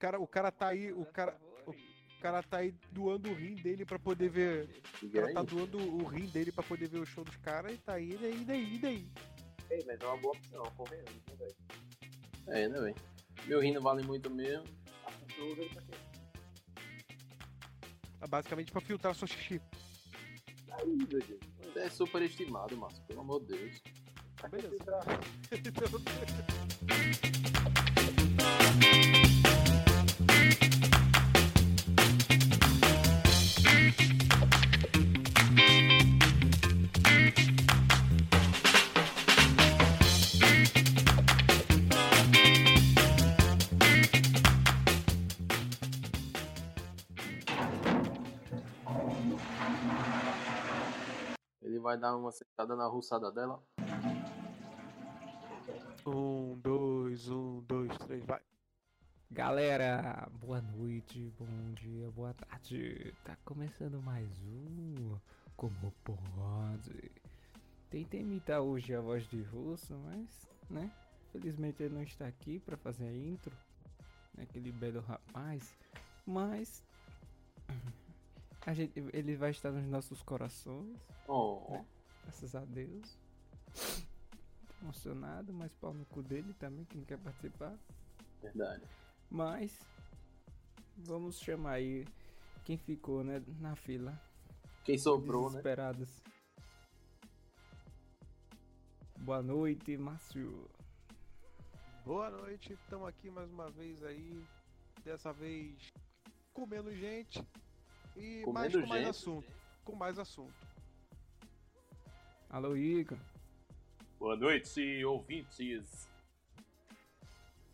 [0.00, 1.74] cara, o cara tá aí, o cara, o
[2.20, 4.82] cara tá aí doando o rim dele pra poder ver.
[5.02, 5.46] O cara tá aí.
[5.46, 8.16] doando o rim dele pra poder ver o show dos caras e tá aí, e
[8.18, 9.08] daí, e daí, e daí.
[9.70, 11.54] Ei, mas é uma boa opção, convenhamos, né, velho?
[12.48, 12.96] É, né, velho?
[13.46, 14.64] Meu rim não vale muito mesmo.
[15.38, 15.92] Ele pra quê?
[18.20, 19.60] É basicamente pra filtrar seu xixi.
[20.72, 21.40] Aí, meu Deus.
[21.58, 23.80] Mas é super estimado, Márcio, pelo amor de Deus.
[24.36, 24.76] Pra que Beleza.
[24.76, 25.04] filtrar?
[51.90, 53.60] Vai dar uma sentada na ruçada dela.
[56.06, 58.40] Um, dois, um, dois, três, vai.
[59.28, 63.12] Galera, boa noite, bom dia, boa tarde.
[63.24, 65.16] Tá começando mais um
[65.56, 67.10] Como Pode.
[67.90, 70.92] Tentei imitar hoje a voz de russo, mas, né?
[71.32, 73.52] Felizmente ele não está aqui para fazer a intro.
[74.34, 75.76] né, Aquele belo rapaz.
[76.24, 76.84] Mas.
[78.66, 81.82] A gente, ele vai estar nos nossos corações, Oh,
[82.24, 83.18] graças a Deus.
[84.66, 87.74] Tô emocionado, mas pau no cu dele também, que não quer participar.
[88.42, 88.84] verdade.
[89.30, 89.78] Mas
[90.96, 92.04] vamos chamar aí
[92.64, 94.20] quem ficou, né, na fila.
[94.84, 95.48] Quem sobrou, né?
[95.48, 96.22] desesperados.
[99.20, 100.68] Boa noite, Márcio.
[102.04, 104.44] Boa noite, estamos aqui mais uma vez aí.
[105.02, 105.92] Dessa vez
[106.52, 107.42] com menos gente
[108.16, 109.10] e Com mais com mais gente?
[109.10, 109.52] assunto.
[109.84, 110.54] Com mais assunto.
[112.48, 113.18] Alô, Igor.
[114.18, 116.08] Boa noite, ouvintes.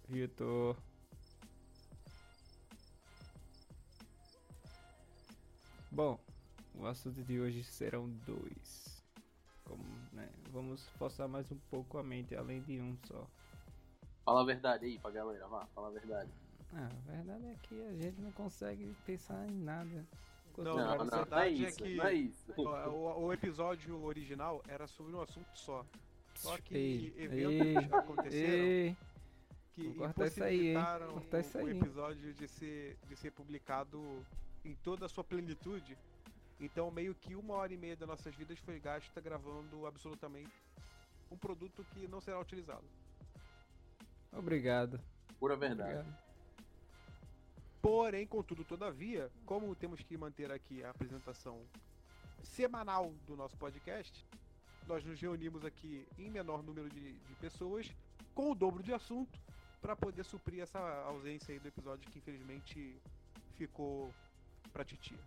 [0.09, 0.77] Vitor.
[5.91, 6.20] Bom,
[6.75, 9.03] o assunto de hoje serão dois.
[9.65, 13.27] Como, né, vamos forçar mais um pouco a mente, além de um só.
[14.25, 16.31] Fala a verdade aí pra galera, vá, fala a verdade.
[16.75, 20.06] Ah, a verdade é que a gente não consegue pensar em nada.
[20.56, 22.53] Não, não, não, verdade não é é isso, que- não é isso.
[22.56, 25.84] O, o- episódio original era sobre um assunto só.
[26.34, 28.97] Só que Ei, eventos ei, aconteceram Ei,
[29.75, 30.72] que cortar isso aí, hein?
[30.72, 34.25] impossibilitaram Cortar isso o, episódio de ser, de ser publicado
[34.65, 35.97] em toda a sua plenitude.
[36.61, 40.53] Então meio que uma hora e meia das nossas vidas foi gasta gravando absolutamente
[41.31, 42.84] um produto que não será utilizado.
[44.33, 45.00] obrigado.
[45.39, 45.99] Pura verdade.
[46.00, 46.25] obrigado.
[47.81, 51.60] Porém, contudo, todavia, como temos que manter aqui a apresentação
[52.42, 54.26] semanal do nosso podcast,
[54.87, 57.91] nós nos reunimos aqui em menor número de, de pessoas,
[58.34, 59.38] com o dobro de assunto,
[59.81, 63.00] para poder suprir essa ausência aí do episódio que infelizmente
[63.54, 64.12] ficou
[64.72, 65.19] pra titia.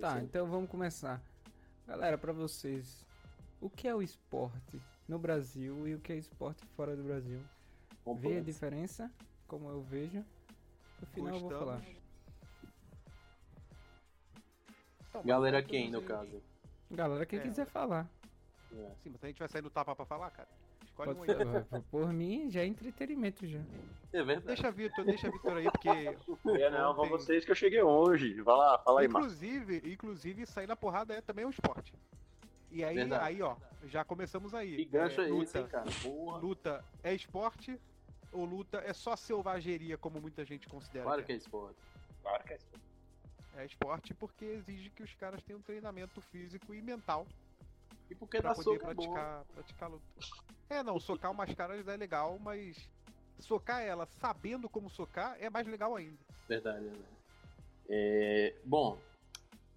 [0.00, 1.20] Tá, então vamos começar.
[1.86, 3.04] Galera, pra vocês,
[3.60, 7.40] o que é o esporte no Brasil e o que é esporte fora do Brasil?
[8.16, 9.10] Vê a diferença,
[9.46, 10.24] como eu vejo.
[11.00, 11.82] No final eu vou falar.
[15.08, 16.42] Então, Galera quem, no caso?
[16.90, 17.42] Galera, quem É.
[17.42, 18.08] quiser falar.
[18.72, 18.90] É.
[19.02, 20.48] Sim, mas a gente vai sair no tapa pra falar, cara.
[20.84, 21.22] Escolhe Pode um
[21.58, 21.64] aí.
[21.64, 21.82] ser.
[21.90, 23.58] Por mim, já é entretenimento já.
[24.12, 24.46] É verdade.
[24.46, 28.40] Deixa Vitor, deixa Vitor aí, porque É, não, vão Ontem- vocês que eu cheguei hoje.
[28.42, 29.32] Vai lá, fala aí, Marcos.
[29.42, 31.92] Inclusive, inclusive, sair na porrada é também um esporte.
[32.70, 33.24] E aí, Verdade.
[33.24, 33.56] aí, ó,
[33.86, 34.76] já começamos aí.
[34.76, 35.86] Que gancho é, esse, luta, hein, cara?
[36.02, 36.38] Porra.
[36.38, 37.80] luta é esporte
[38.32, 41.04] ou luta é só selvageria, como muita gente considera?
[41.04, 41.78] Claro que que é esporte.
[42.22, 42.66] Claro que é isso.
[42.74, 43.62] é.
[43.62, 47.26] É esporte porque exige que os caras tenham treinamento físico e mental
[48.08, 50.04] E por que pra dá poder soco é praticar, praticar luta.
[50.68, 52.88] É, não, socar umas caras é legal, mas
[53.40, 56.18] socar ela sabendo como socar é mais legal ainda.
[56.48, 57.04] Verdade, né?
[57.88, 59.00] É, bom,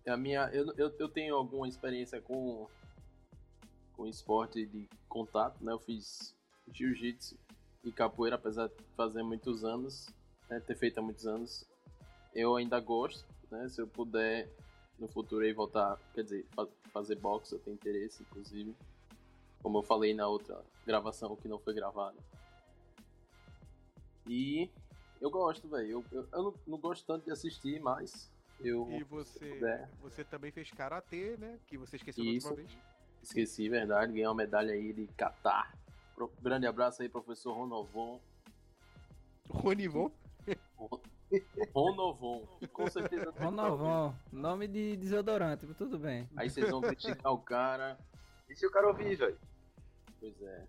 [0.05, 2.67] a minha, eu, eu, eu tenho alguma experiência com,
[3.93, 5.71] com esporte de contato, né?
[5.71, 6.35] Eu fiz
[6.71, 7.37] jiu-jitsu
[7.83, 10.09] e capoeira, apesar de fazer muitos anos,
[10.49, 10.59] né?
[10.59, 11.65] ter feito há muitos anos.
[12.33, 13.67] Eu ainda gosto, né?
[13.69, 14.49] Se eu puder
[14.97, 18.75] no futuro aí voltar, quer dizer, fa- fazer boxe, eu tenho interesse, inclusive.
[19.61, 22.17] Como eu falei na outra gravação que não foi gravada.
[24.27, 24.69] E
[25.21, 25.89] eu gosto, velho.
[25.89, 29.59] Eu, eu, eu não, não gosto tanto de assistir, mas eu E você,
[30.01, 31.59] você também fez karatê, né?
[31.67, 32.47] Que você esqueceu da Isso.
[32.49, 32.77] última vez.
[33.21, 34.11] esqueci, verdade.
[34.13, 35.77] Ganhei uma medalha aí de Catar.
[36.15, 38.19] Pro- Grande abraço aí, professor Ronovon.
[39.49, 40.11] Ronivon.
[41.73, 42.45] Ronovon.
[42.71, 43.31] Com certeza.
[43.31, 46.29] tem Ronovão, nome de desodorante, mas tudo bem.
[46.35, 47.97] Aí vocês vão criticar o cara.
[48.49, 49.37] E se o cara ouvir, velho?
[50.19, 50.67] Pois é.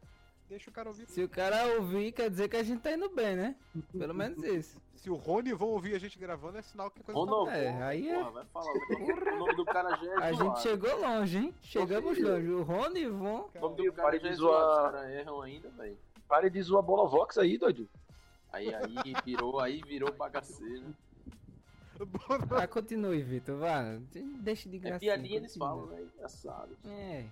[0.54, 1.06] Deixa o cara ouvir.
[1.08, 3.56] Se o cara ouvir, quer dizer que a gente tá indo bem, né?
[3.90, 4.80] Pelo menos isso.
[4.94, 7.56] Se o Rony vão ouvir a gente gravando, é sinal que a coisa Ou tá
[7.58, 8.72] É, aí é- porra, vai falar.
[8.72, 11.54] O nome do cara já é A gente chegou longe, hein?
[11.60, 12.48] Chegamos longe.
[12.50, 13.50] O Rony e Von.
[13.52, 14.86] O nome do Eu cara parei já é de zoar.
[14.86, 15.98] Os caras erram ainda, velho.
[16.28, 17.88] Pare de zoar bola Vox aí, doido.
[18.52, 20.86] Aí, aí virou, aí virou bagaceiro.
[22.56, 23.58] Ah, continue, Vitor.
[23.58, 23.98] Vá.
[24.40, 25.00] Deixa de É graça.
[25.00, 26.00] piadinha eles falam, né?
[26.14, 26.78] Engraçado.
[26.86, 27.26] É.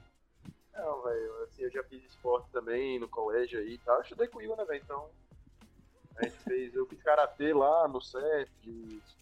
[0.74, 3.96] Não, velho, assim, eu já fiz esporte também no colégio aí e tal.
[3.96, 4.82] Eu estudei com o Igor, né, velho?
[4.82, 5.10] Então.
[6.16, 6.74] A gente fez.
[6.74, 8.50] Eu fiz karatê lá no set,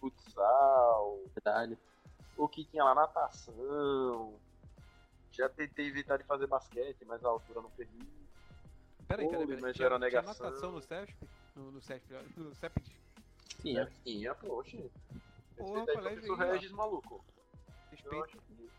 [0.00, 1.79] futsal, Verdade.
[2.37, 4.35] o que tinha lá natação.
[5.32, 8.06] Já tentei evitar de fazer basquete, mas a altura não permite.
[9.06, 9.61] Peraí, peraí, peraí.
[9.62, 10.47] mas Tinha, era tinha negação.
[10.47, 11.17] natação no CESP?
[11.56, 12.91] No, no CESP, no CEPD.
[13.61, 13.91] Tinha.
[14.05, 14.76] Tinha, poxa.
[15.56, 16.52] Porra, Respeita aí, colégio professor ó.
[16.52, 17.25] Regis, maluco.
[17.25, 18.25] Eu Respeito.
[18.25, 18.70] acho que.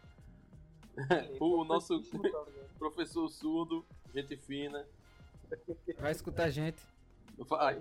[1.40, 2.46] O nosso Tá
[2.78, 4.86] professor surdo, gente fina.
[6.00, 6.82] Vai escutar a gente.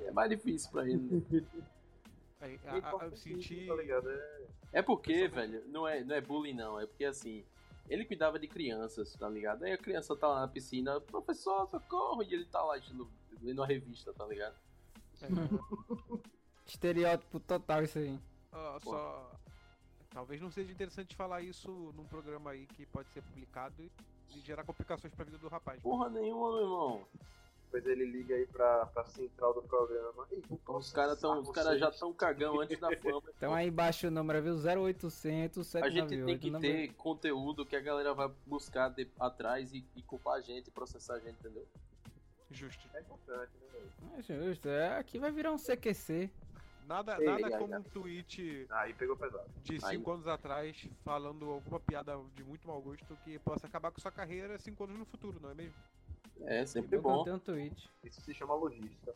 [0.07, 0.99] É mais difícil pra ele.
[0.99, 1.45] né?
[2.43, 3.67] É a- a- eu senti.
[3.67, 4.11] Tá?
[4.11, 4.79] É...
[4.79, 6.81] É porque, velho, não é, não é bullying, não.
[6.81, 7.45] É porque, assim,
[7.87, 9.63] ele cuidava de crianças, tá ligado?
[9.65, 13.11] Aí a criança tá lá na piscina, professor, socorro, e ele tá lá lendo,
[13.43, 14.55] lendo a revista, tá ligado?
[15.21, 15.27] é,
[16.67, 18.19] Estereótipo total isso aí.
[18.53, 19.40] ó, só.
[20.13, 23.91] Talvez não seja interessante falar isso num programa aí que pode ser publicado e,
[24.37, 25.81] e gerar complicações pra vida do rapaz.
[25.81, 27.07] Porra nenhuma, meu irmão.
[27.67, 30.27] Depois ele liga aí pra, pra central do programa.
[30.33, 31.21] Ei, Os caras
[31.55, 32.01] caras já vocês.
[32.01, 33.23] tão cagão antes da fama.
[33.37, 34.55] Então aí embaixo o número, viu?
[34.57, 36.41] 0800 A gente tem 798.
[36.41, 40.41] que número- ter conteúdo que a galera vai buscar de- atrás e, e culpar a
[40.41, 41.65] gente, processar a gente, entendeu?
[42.51, 42.85] Justo.
[42.93, 43.91] É importante, né, velho?
[44.19, 46.29] É justo, é, aqui vai virar um CQC.
[46.91, 47.79] Nada, Ei, nada como ai.
[47.79, 49.49] um tweet Aí pegou pesado.
[49.63, 49.97] de Aí.
[49.97, 54.11] 5 anos atrás falando alguma piada de muito mau gosto que possa acabar com sua
[54.11, 55.81] carreira 5 anos no futuro, não é mesmo?
[56.41, 57.23] É, sempre bom.
[57.31, 57.89] um tweet.
[58.03, 59.15] Isso se chama logística.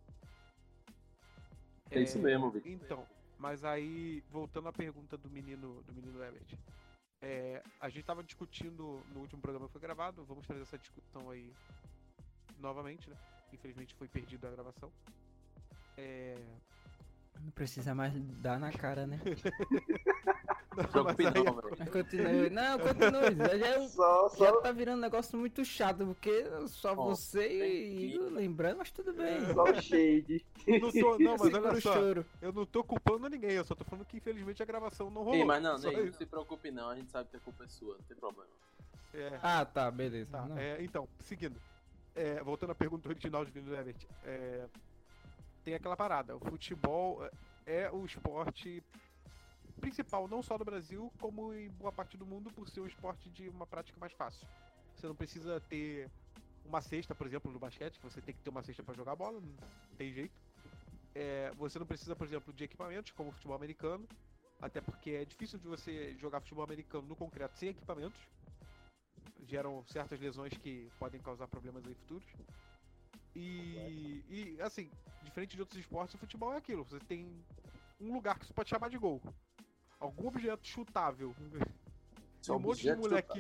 [1.90, 2.70] É isso mesmo, Vitor.
[2.70, 3.08] Então,
[3.40, 6.54] mas aí, voltando à pergunta do menino do menino Ebert.
[7.22, 11.30] É, a gente tava discutindo no último programa que foi gravado, vamos trazer essa discussão
[11.30, 11.50] aí
[12.60, 13.16] novamente, né?
[13.54, 14.92] Infelizmente foi perdida a gravação.
[15.98, 16.36] É,
[17.42, 19.20] Não precisa mais dar na cara, né?
[20.94, 21.76] não, mas aí-.
[21.80, 22.50] Mas continue.
[22.52, 23.60] Não, continue.
[23.60, 27.48] Já, é um- Só, já só, tá virando um negócio muito chato, porque só você
[27.48, 29.40] e que- lembrando, mas tudo bem.
[29.54, 30.46] só o shade.
[30.68, 32.26] não tô, não, mas olha só, choro.
[32.42, 35.40] eu não tô culpando ninguém, eu só tô falando que infelizmente a gravação não rolou.
[35.40, 37.68] Ei, mas não, Ney, não se preocupe não, a gente sabe que a culpa é
[37.68, 38.50] sua, não tem problema.
[39.14, 39.40] É.
[39.42, 40.30] Ah, tá, beleza.
[40.32, 40.58] Tá, Não.
[40.60, 41.60] é, então, seguindo.
[42.14, 44.06] É, voltando à pergunta original de Vinícius Ebert.
[44.26, 44.66] é,
[45.68, 46.34] tem aquela parada.
[46.34, 47.32] O futebol é
[47.68, 48.82] é o esporte
[49.82, 53.30] principal, não só do Brasil, como em boa parte do mundo, por ser um esporte
[53.30, 54.48] de uma prática mais fácil.
[54.96, 56.10] Você não precisa ter
[56.64, 59.18] uma cesta, por exemplo, no basquete, que você tem que ter uma cesta para jogar
[59.18, 60.34] bola, não tem jeito.
[61.14, 64.08] É, você não precisa, por exemplo, de equipamentos, como o futebol americano,
[64.62, 68.22] até porque é difícil de você jogar futebol americano no concreto sem equipamentos
[69.46, 72.28] geram certas lesões que podem causar problemas aí futuros.
[73.38, 74.24] E,
[74.58, 74.90] e assim,
[75.24, 76.84] diferente de outros esportes, o futebol é aquilo.
[76.84, 77.28] Você tem
[78.02, 79.22] um lugar que você pode chamar de gol.
[80.00, 81.36] Algum objeto chutável.
[82.42, 83.40] Só um monte de moleque.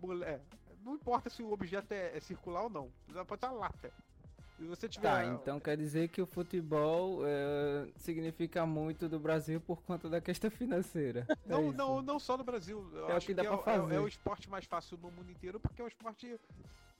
[0.00, 0.40] Mole, é,
[0.84, 2.92] não importa se o objeto é, é circular ou não.
[3.26, 3.92] Pode ser uma lata.
[4.56, 5.02] Se você tiver.
[5.08, 10.20] Tá, então quer dizer que o futebol é, significa muito do Brasil por conta da
[10.20, 11.26] questão financeira.
[11.44, 11.76] É Não, isso.
[11.76, 12.88] não, não só no Brasil.
[12.92, 13.94] Eu É o acho que dá é, pra o- é o- fazer.
[13.96, 16.38] é o esporte mais fácil no mundo inteiro, porque é um esporte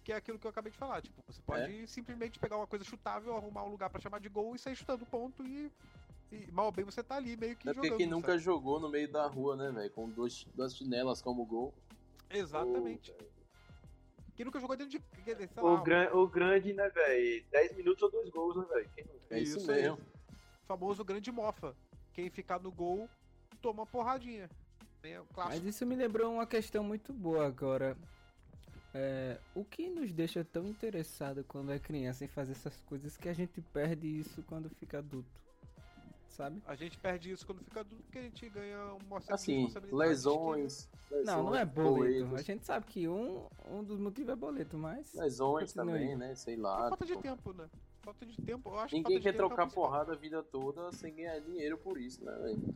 [0.05, 1.01] que é aquilo que eu acabei de falar.
[1.01, 4.55] Tipo, você pode simplesmente pegar uma coisa chutável, arrumar um lugar pra chamar de gol
[4.55, 5.73] e sair chutando ponto e.
[6.31, 7.99] e mal ou bem você tá ali meio que É porque jogando.
[7.99, 8.43] quem nunca sabe?
[8.45, 9.91] jogou no meio da rua, né, velho?
[9.91, 11.73] Com dois, duas chinelas como gol.
[12.31, 13.15] Exatamente.
[14.37, 15.03] Quem nunca jogou dentro de.
[15.25, 17.45] sei O, lá, gran, o grande, né, velho?
[17.51, 18.91] 10 minutos ou dois gols, né, velho?
[18.95, 19.19] Quem nunca?
[19.31, 19.83] É isso, Isso aí.
[19.83, 19.99] mesmo.
[19.99, 21.75] o famoso grande mofa.
[22.13, 23.09] Quem ficar no gol
[23.63, 24.51] toma uma porradinha.
[25.03, 27.97] É Mas isso me lembrou uma questão muito boa agora.
[28.95, 33.29] É, o que nos deixa tão interessado quando é criança em fazer essas coisas que
[33.29, 35.29] a gente perde isso quando fica adulto?
[36.29, 36.63] Sabe?
[36.67, 40.09] A gente perde isso quando fica adulto porque a gente ganha uma certa Assim, responsabilidade
[40.09, 40.89] lesões.
[41.25, 42.25] Não, não é lesões, boleto.
[42.27, 42.35] boletos.
[42.35, 45.13] A gente sabe que um, um dos motivos é boleto, mas.
[45.15, 46.35] Lesões também, né?
[46.35, 46.89] Sei É lá.
[46.89, 47.69] falta de tipo, tempo, né?
[48.03, 48.69] Falta de tempo.
[48.71, 51.99] Eu acho que Ninguém quer é trocar porrada a vida toda sem ganhar dinheiro por
[52.01, 52.75] isso, né, velho?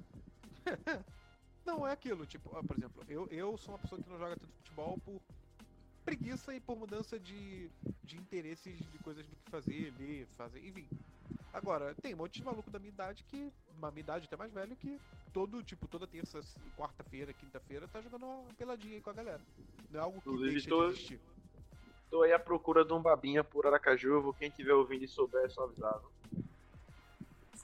[1.66, 4.52] Não, é aquilo, tipo, por exemplo, eu, eu sou uma pessoa que não joga tanto
[4.54, 5.20] futebol por
[6.08, 7.70] preguiça e por mudança de,
[8.02, 10.88] de interesses de coisas do que fazer, ler, fazer, enfim.
[11.52, 14.50] Agora, tem um monte de maluco da minha idade que, uma minha idade até mais
[14.50, 14.98] velho, que
[15.34, 16.40] todo, tipo, toda terça,
[16.78, 19.40] quarta-feira, quinta-feira, tá jogando uma peladinha aí com a galera.
[19.90, 21.20] Não é algo que Inclusive, deixa tô- de existir.
[22.10, 24.32] Tô aí à procura de um babinha por Aracaju.
[24.38, 26.00] Quem tiver ouvindo e souber, é só avisar.
[26.00, 26.44] viu?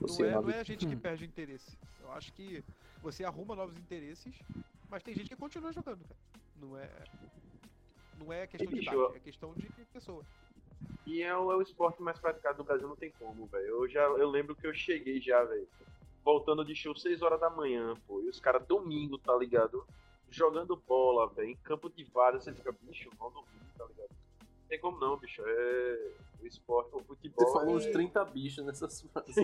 [0.02, 1.78] Não é, não é a gente que perde interesse.
[2.02, 2.62] Eu acho que
[3.00, 4.34] você arruma novos interesses,
[4.90, 6.20] mas tem gente que continua jogando, cara.
[6.60, 6.90] Não é.
[8.18, 10.22] Não é questão de bicho, idade, é questão de pessoa.
[11.06, 13.66] E é o, é o esporte mais praticado no Brasil, não tem como, velho.
[13.66, 15.68] Eu já eu lembro que eu cheguei já, velho.
[16.24, 18.20] Voltando de show 6 horas da manhã, pô.
[18.22, 19.84] E os caras domingo, tá ligado?
[20.30, 21.50] Jogando bola, velho.
[21.50, 24.08] Em campo de vários, você fica, bicho, vão dormir, tá ligado?
[24.40, 25.42] Não tem como não, bicho.
[25.44, 26.10] É.
[26.40, 27.46] O esporte, o futebol.
[27.46, 27.76] Você falou é...
[27.76, 29.36] uns 30 bichos nessas frases.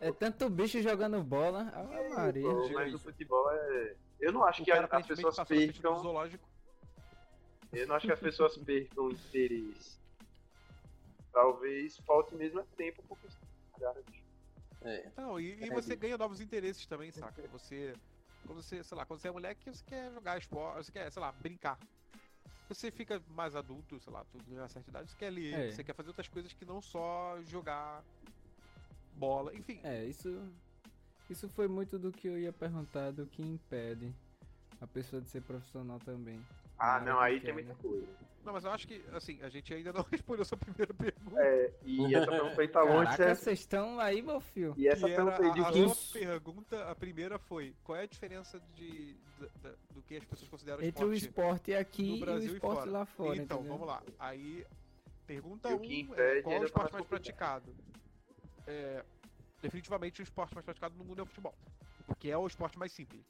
[0.00, 1.72] É tanto bicho jogando bola.
[1.74, 2.42] Ah, Maria.
[2.48, 3.94] Pô, mas o futebol é.
[4.20, 5.98] Eu não acho O que a- as pessoas do percam.
[5.98, 6.48] zoológico.
[7.72, 9.98] Eu não acho que as pessoas percam interesse.
[11.32, 13.26] Talvez falte mesmo é tempo porque
[14.06, 14.24] bicho.
[14.82, 15.10] É.
[15.16, 17.46] Não, e, e É, você ganha novos interesses também, saca?
[17.48, 17.94] Você.
[18.46, 21.20] Quando você, sei lá, quando você é moleque, você quer jogar esporte, você quer, sei
[21.20, 21.78] lá, brincar.
[22.68, 25.70] Você fica mais adulto, sei lá, tu ganha uma certa idade, você quer ler, É.
[25.70, 28.04] você quer fazer outras coisas que não só jogar
[29.14, 29.80] bola, enfim.
[29.82, 30.48] É, isso.
[31.28, 34.14] Isso foi muito do que eu ia perguntar do que impede
[34.80, 36.40] a pessoa de ser profissional também.
[36.78, 38.06] Ah, não, área aí tem muita coisa.
[38.44, 41.40] Não, mas eu acho que, assim, a gente ainda não respondeu a sua primeira pergunta.
[41.42, 44.72] É, e essa pergunta aí tá longe, Caraca, vocês estão aí, meu filho.
[44.76, 48.06] E essa pergunta aí de a, a sua pergunta, a primeira foi, qual é a
[48.06, 52.14] diferença de, da- da- do que as pessoas consideram Entre o esporte esporte aqui no
[52.14, 52.90] e o Brasil e esporte fora?
[52.90, 53.36] lá fora.
[53.36, 53.72] então, entendeu?
[53.78, 54.02] vamos lá.
[54.20, 54.64] Aí,
[55.26, 57.74] pergunta E o 1 que é, qual é o tá esporte mais mais praticado?
[58.68, 59.04] É,
[59.60, 61.54] definitivamente o esporte mais praticado no mundo é o futebol.
[62.06, 63.24] Porque é o esporte mais simples.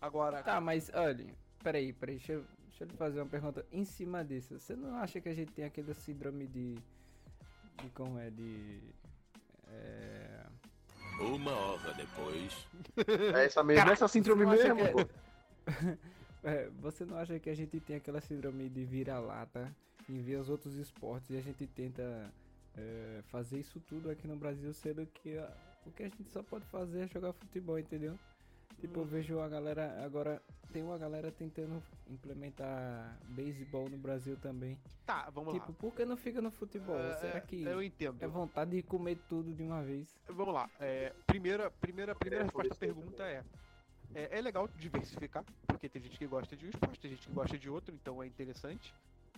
[0.00, 1.26] Agora, Tá, mas olha,
[1.60, 4.58] peraí, peraí, deixa eu, deixa eu lhe fazer uma pergunta em cima disso.
[4.58, 6.74] Você não acha que a gente tem aquela síndrome de.
[7.82, 8.30] de como é?
[8.30, 8.80] De.
[9.68, 10.46] É.
[11.20, 12.66] Uma hora depois.
[13.34, 15.98] É essa mesmo, essa síndrome mesmo, que é-
[16.44, 19.74] é, você não acha que a gente tem aquela síndrome de vira-lata
[20.08, 22.32] em ver os outros esportes e a gente tenta
[22.76, 25.52] é, fazer isso tudo aqui no Brasil, sendo que a-
[25.84, 28.16] o que a gente só pode fazer é jogar futebol, entendeu?
[28.80, 30.04] Tipo, eu vejo a galera.
[30.04, 30.40] Agora,
[30.72, 34.78] tem uma galera tentando implementar beisebol no Brasil também.
[35.04, 35.76] tá, vamos tipo, lá.
[35.78, 36.96] por que não fica no futebol?
[36.98, 38.22] É, Será que Eu entendo.
[38.22, 40.08] é vontade de comer tudo de uma vez?
[40.28, 40.70] Vamos lá.
[40.78, 43.42] É, primeira, primeira, primeira É, resposta à pergunta é,
[44.14, 44.38] é.
[44.38, 47.58] É legal diversificar, porque tem gente que gosta de um esporte, tem gente que gosta
[47.58, 48.94] de outro, então é interessante.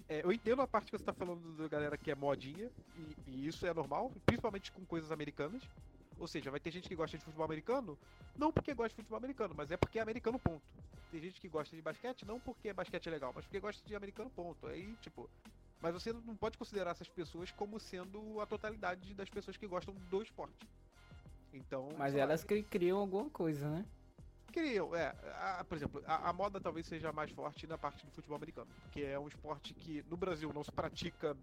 [0.08, 3.30] É, eu entendo a parte que você tá falando da galera que é modinha, e,
[3.30, 5.62] e isso é normal, principalmente com coisas americanas.
[6.20, 7.98] Ou seja, vai ter gente que gosta de futebol americano,
[8.36, 10.62] não porque gosta de futebol americano, mas é porque é americano, ponto.
[11.10, 13.96] Tem gente que gosta de basquete, não porque basquete é legal, mas porque gosta de
[13.96, 14.66] americano, ponto.
[14.66, 15.28] Aí, tipo.
[15.80, 19.94] Mas você não pode considerar essas pessoas como sendo a totalidade das pessoas que gostam
[19.94, 20.68] do esporte.
[21.54, 21.88] Então.
[21.96, 23.84] Mas elas cri- criam alguma coisa, né?
[24.52, 25.06] Criam, é.
[25.36, 28.70] a- por exemplo, a, a moda talvez seja mais forte na parte do futebol americano,
[28.92, 31.34] que é um esporte que no Brasil não se pratica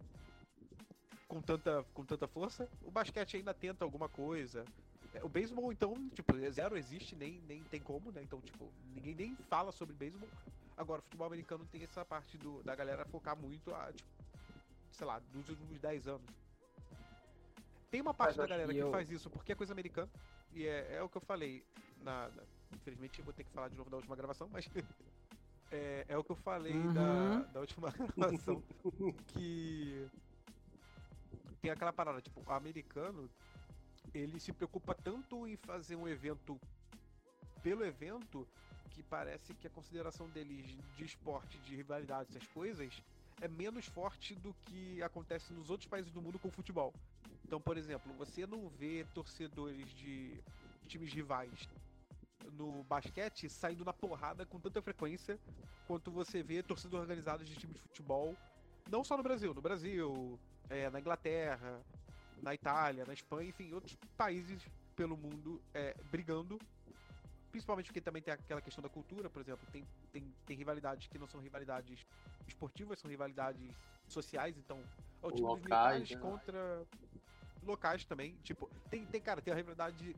[1.27, 2.69] com tanta, com tanta força.
[2.81, 4.63] O basquete ainda tenta alguma coisa.
[5.13, 8.21] É, O beisebol, então, tipo, zero existe, nem, nem tem como, né?
[8.23, 10.29] Então, tipo, ninguém nem fala sobre beisebol.
[10.75, 14.05] Agora, o futebol americano tem essa parte do, da galera focar muito, a, tipo,
[14.91, 16.29] sei lá, dos últimos 10 anos.
[17.89, 20.09] Tem uma parte da galera que que eu- faz isso porque é coisa americana.
[20.53, 21.63] E é, é o que eu falei.
[22.01, 22.43] Na, na-
[22.75, 24.65] infelizmente, eu vou ter que falar de novo da última gravação, mas.
[25.71, 27.51] é, é o que eu falei da, Uhum.
[27.53, 28.61] da última gravação.
[29.27, 30.07] que.
[31.61, 33.29] Tem aquela parada, tipo, o americano.
[34.13, 36.59] Ele se preocupa tanto em fazer um evento
[37.61, 38.47] pelo evento
[38.91, 43.03] que parece que a consideração deles de esporte, de rivalidade, essas coisas,
[43.41, 46.93] é menos forte do que acontece nos outros países do mundo com o futebol.
[47.45, 50.41] Então, por exemplo, você não vê torcedores de
[50.87, 51.69] times rivais
[52.53, 55.39] no basquete saindo na porrada com tanta frequência
[55.85, 58.35] quanto você vê torcedores organizados de times de futebol,
[58.89, 61.81] não só no Brasil, no Brasil, é, na Inglaterra,
[62.41, 64.61] na Itália, na Espanha, enfim, outros países
[64.95, 66.59] pelo mundo é, brigando.
[67.51, 71.17] Principalmente porque também tem aquela questão da cultura, por exemplo, tem, tem, tem rivalidades que
[71.17, 72.05] não são rivalidades
[72.47, 73.73] esportivas, são rivalidades
[74.07, 74.79] sociais, então
[75.23, 76.19] é o time dos Locais, militares né?
[76.19, 76.85] contra
[77.67, 78.35] locais também.
[78.43, 80.15] Tipo, tem, tem, cara, tem a rivalidade.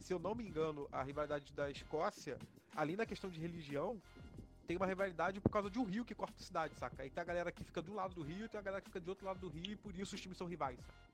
[0.00, 2.38] Se eu não me engano, a rivalidade da Escócia,
[2.74, 4.00] ali na questão de religião,
[4.70, 7.02] tem uma rivalidade por causa de um rio que corta a cidade, saca?
[7.02, 8.80] Aí tem a galera que fica de um lado do rio e tem a galera
[8.80, 11.10] que fica de outro lado do rio e por isso os times são rivais, saca?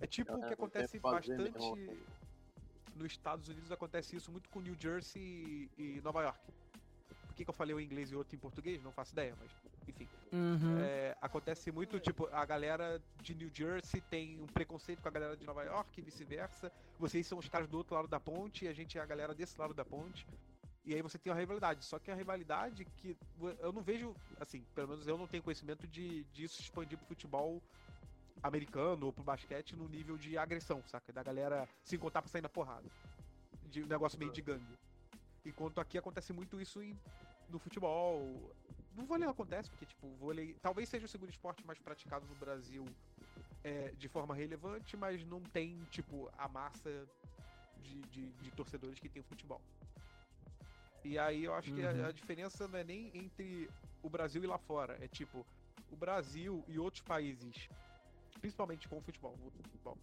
[0.00, 1.96] É tipo o que É, acontece é bastante mesmo.
[2.96, 5.22] nos Estados Unidos, acontece isso muito com New Jersey
[5.78, 6.40] e, e Nova York.
[7.28, 8.82] Por que, que eu falei um em inglês e outro em português?
[8.82, 9.52] Não faço ideia, mas
[9.86, 10.08] enfim.
[10.32, 10.80] Uhum.
[10.80, 15.36] É, acontece muito, tipo, a galera de New Jersey tem um preconceito com a galera
[15.36, 16.72] de Nova York e vice-versa.
[16.98, 19.32] Vocês são os caras do outro lado da ponte e a gente é a galera
[19.32, 20.26] desse lado da ponte.
[20.86, 21.84] E aí você tem uma rivalidade.
[21.84, 23.16] Só que a rivalidade que
[23.58, 27.60] eu não vejo, assim, pelo menos eu não tenho conhecimento de disso expandir pro futebol
[28.40, 31.12] americano ou pro basquete no nível de agressão, saca?
[31.12, 32.88] Da galera se encontrar pra sair na porrada.
[33.68, 34.78] De um negócio meio de gangue.
[35.44, 36.96] Enquanto aqui acontece muito isso em,
[37.48, 38.54] no futebol.
[38.94, 42.34] No vôlei não acontece, porque, tipo, vôlei talvez seja o segundo esporte mais praticado no
[42.36, 42.86] Brasil
[43.64, 47.08] é, de forma relevante, mas não tem, tipo, a massa
[47.82, 49.60] de, de, de torcedores que tem o futebol.
[51.06, 51.76] E aí eu acho uhum.
[51.76, 53.70] que a, a, diferença não é nem entre
[54.02, 54.98] o Brasil e lá fora.
[55.00, 55.46] É tipo,
[55.90, 57.68] o Brasil e outros países,
[58.40, 59.96] principalmente com o futebol, futebol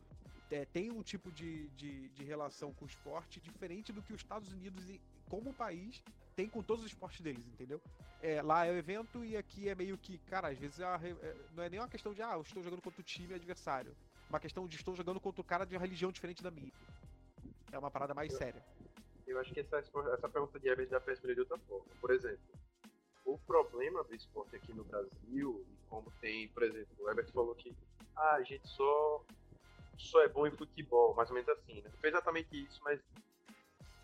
[0.53, 4.21] é, tem um tipo de, de, de, relação com o esporte diferente do que os
[4.21, 4.83] Estados Unidos,
[5.27, 6.03] como país,
[6.35, 7.81] tem com todos os esportes deles, entendeu?
[8.21, 11.35] É, lá é o evento e aqui é meio que, cara, às vezes é, é,
[11.55, 13.91] não é nem uma questão de, ah, eu estou jogando contra o time adversário.
[13.91, 16.71] É uma questão de estou jogando contra o cara de uma religião diferente da minha.
[17.71, 18.63] É uma parada mais séria.
[19.25, 21.85] Eu acho que essa, essa pergunta de Everett dá pra responder de outra forma.
[21.99, 22.53] Por exemplo,
[23.25, 27.75] o problema do esporte aqui no Brasil, como tem, por exemplo, o Herbert falou que
[28.15, 29.23] ah, a gente só,
[29.97, 31.89] só é bom em futebol, mais ou menos assim, né?
[31.89, 32.99] Não foi exatamente isso, mas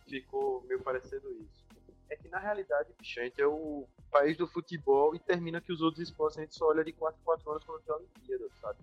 [0.07, 1.65] ficou meio parecendo isso.
[2.09, 5.71] É que na realidade, bicho, a gente é o país do futebol e termina que
[5.71, 7.97] os outros esportes a gente só olha de 4 em 4 anos quando tem a
[7.97, 8.79] Olimpíada, sabe?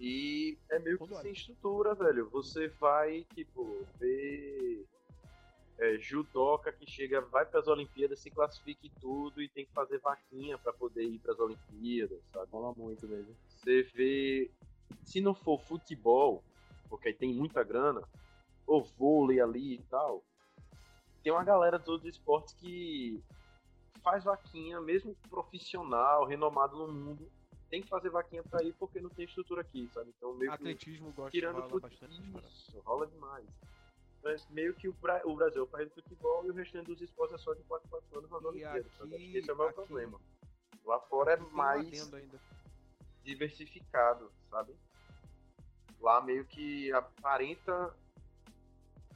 [0.00, 2.30] E é meio que sem estrutura, velho.
[2.30, 4.86] Você vai, tipo, ver
[5.78, 9.72] é, judoca que chega, vai para as Olimpíadas, se classifica e tudo e tem que
[9.72, 12.50] fazer vaquinha para poder ir para as Olimpíadas, sabe?
[12.50, 13.34] Fala muito mesmo.
[13.48, 14.50] Você vê,
[15.04, 16.42] se não for futebol,
[16.88, 18.02] porque aí tem muita grana,
[18.66, 20.22] ou vôlei ali e tal,
[21.22, 23.22] tem uma galera dos outros esportes que
[24.02, 27.30] faz vaquinha, mesmo profissional, renomado no mundo,
[27.70, 30.10] tem que fazer vaquinha para ir porque não tem estrutura aqui, sabe?
[30.16, 32.20] Então meio Atletismo que, gosta tirando rola bastante.
[32.46, 33.46] Isso, rola demais
[34.22, 36.86] mas meio que o, Bra o Brasil é o país do futebol e o restante
[36.86, 38.86] dos esportes é só de 4 4 anos nas Olimpíadas.
[39.00, 40.20] Aqui, esse é o meu aqui, problema.
[40.84, 42.10] Lá fora é mais
[43.22, 44.74] diversificado, sabe?
[46.00, 47.94] Lá meio que aparenta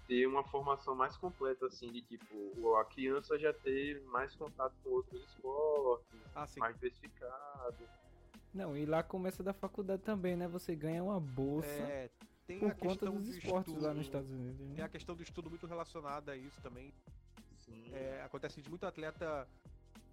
[0.07, 4.91] ter uma formação mais completa, assim, de tipo, a criança já ter mais contato com
[4.91, 7.89] outros esportes, ah, mais diversificado.
[8.53, 10.47] Não, e lá começa da faculdade também, né?
[10.49, 11.69] Você ganha uma bolsa.
[11.69, 12.11] É,
[12.59, 14.61] tem por a conta dos do esportes estudo, lá nos Estados Unidos.
[14.61, 14.75] Né?
[14.77, 16.93] Tem a questão do estudo muito relacionada a isso também.
[17.93, 19.47] É, acontece de muito atleta.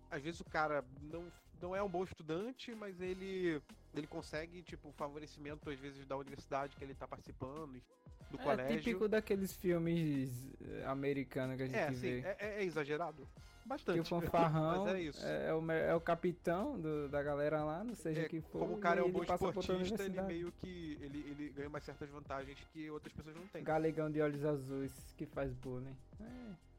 [0.10, 3.62] Às vezes o cara não, não é um bom estudante, mas ele,
[3.94, 7.82] ele consegue, tipo, favorecimento, às vezes, da universidade que ele tá participando,
[8.30, 8.66] do é, colégio.
[8.66, 10.30] É típico daqueles filmes
[10.62, 12.22] eh, americanos que a gente é, vê.
[12.22, 13.28] Sim, é, é exagerado.
[13.66, 13.96] Bastante.
[13.96, 15.26] Que o fanfarrão é, isso.
[15.26, 18.60] É, o, é o capitão do, da galera lá, não seja é, que for.
[18.60, 22.10] Como o cara é um bom esportista, ele meio que ele, ele ganha umas certas
[22.10, 23.64] vantagens que outras pessoas não têm.
[23.64, 25.96] Galegão de olhos azuis que faz bullying.
[26.20, 26.26] É.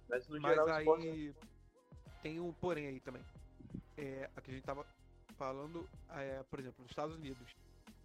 [0.08, 1.34] Mas no Mas geral, aí esporte...
[2.22, 3.22] tem um porém aí também.
[3.96, 4.84] É, aqui a gente tava
[5.38, 7.46] falando, é, por exemplo, nos Estados Unidos.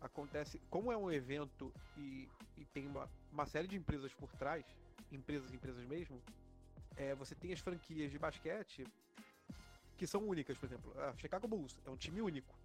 [0.06, 4.64] Acontece, como é um evento e, e tem uma, uma série de empresas por trás,
[5.12, 6.22] empresas, empresas mesmo,
[6.96, 8.86] é, você tem as franquias de basquete
[9.98, 12.56] que são únicas, por exemplo, a Chicago Bulls é um time único.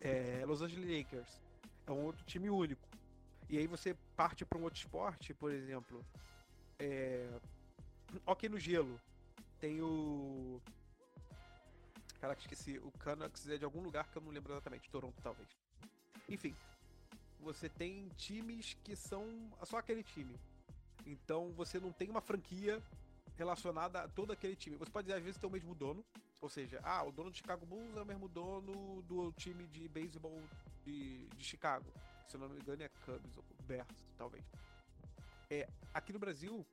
[0.00, 1.40] É, Los Angeles Lakers
[1.84, 2.88] é um outro time único.
[3.48, 6.06] E aí você parte para um outro esporte, por exemplo,
[6.78, 7.28] é,
[8.24, 9.00] ok no gelo,
[9.58, 10.62] tem o
[12.20, 12.78] Caraca, esqueci.
[12.78, 14.90] O Canucks é de algum lugar que eu não lembro exatamente.
[14.90, 15.48] Toronto, talvez.
[16.28, 16.54] Enfim.
[17.40, 19.24] Você tem times que são
[19.64, 20.34] só aquele time.
[21.06, 22.82] Então você não tem uma franquia
[23.36, 24.76] relacionada a todo aquele time.
[24.76, 26.04] Você pode, às vezes, ter o mesmo dono,
[26.40, 29.88] ou seja, ah, o dono do Chicago Bulls é o mesmo dono do time de
[29.88, 30.42] beisebol
[30.84, 31.86] de, de Chicago.
[32.26, 34.44] Se eu não me engano, é Cubs ou Bears, talvez.
[35.48, 36.66] É, aqui no Brasil,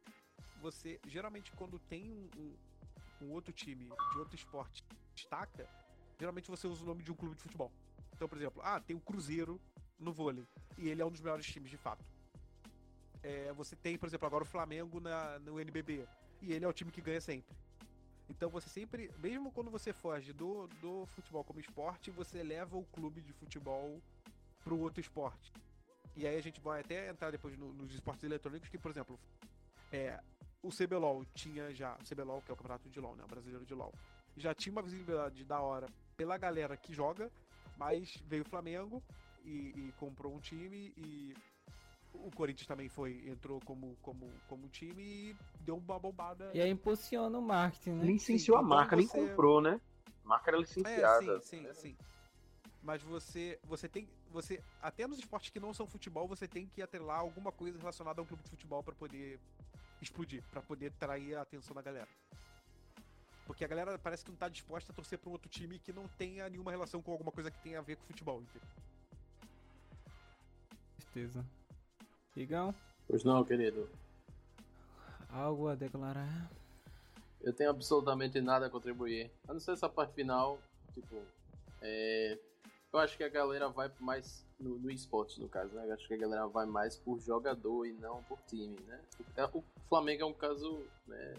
[0.60, 5.70] você geralmente quando tem um, um, um outro time de outro esporte destaca,
[6.20, 7.72] geralmente você usa o nome de um clube de futebol.
[8.16, 9.60] Então, por exemplo, ah, tem o Cruzeiro
[10.00, 10.48] no vôlei
[10.78, 12.04] e ele é um dos melhores times de fato.
[13.22, 16.08] É, você tem, por exemplo, agora o Flamengo na, no NBB
[16.42, 17.56] e ele é o time que ganha sempre.
[18.30, 22.86] Então você sempre, mesmo quando você foge do, do futebol como esporte, você leva o
[22.86, 24.02] clube de futebol
[24.64, 25.52] pro outro esporte.
[26.16, 29.20] E aí a gente vai até entrar depois no, nos esportes eletrônicos, que, por exemplo,
[29.92, 30.20] é,
[30.64, 33.66] o CBLOL tinha já, o CBLOL, que é o campeonato de LOL, né, o brasileiro
[33.66, 33.94] de LOL,
[34.38, 37.32] já tinha uma visibilidade da hora pela galera que joga,
[37.78, 39.02] mas veio o Flamengo
[39.44, 41.34] e, e comprou um time e
[42.14, 46.52] o Corinthians também foi, entrou como, como, como time e deu uma bombada.
[46.54, 48.06] E aí impulsiona o marketing, né?
[48.06, 48.98] Licenciou a então marca, você...
[48.98, 49.80] nem comprou, né?
[50.24, 51.36] A marca era licenciada.
[51.36, 51.98] É, sim, sim, sim.
[52.82, 56.82] Mas você, você tem, você até nos esportes que não são futebol, você tem que
[56.82, 59.40] atrelar alguma coisa relacionada a um clube de futebol para poder
[60.02, 62.08] explodir, pra poder trair a atenção da galera.
[63.46, 65.94] Porque a galera parece que não tá disposta a torcer pra um outro time que
[65.94, 68.68] não tenha nenhuma relação com alguma coisa que tenha a ver com futebol, entendeu?
[71.16, 71.46] certeza.
[72.36, 72.76] Igão,
[73.08, 73.90] Pois não, querido.
[75.30, 76.50] algo a declarar?
[77.42, 79.32] Eu tenho absolutamente nada a contribuir.
[79.48, 80.60] A não ser essa parte final,
[80.94, 81.22] tipo.
[81.82, 82.38] É...
[82.92, 85.86] Eu acho que a galera vai mais no, no esporte, no caso, né?
[85.86, 89.00] Eu acho que a galera vai mais por jogador e não por time, né?
[89.54, 91.34] O, o Flamengo é um caso, né?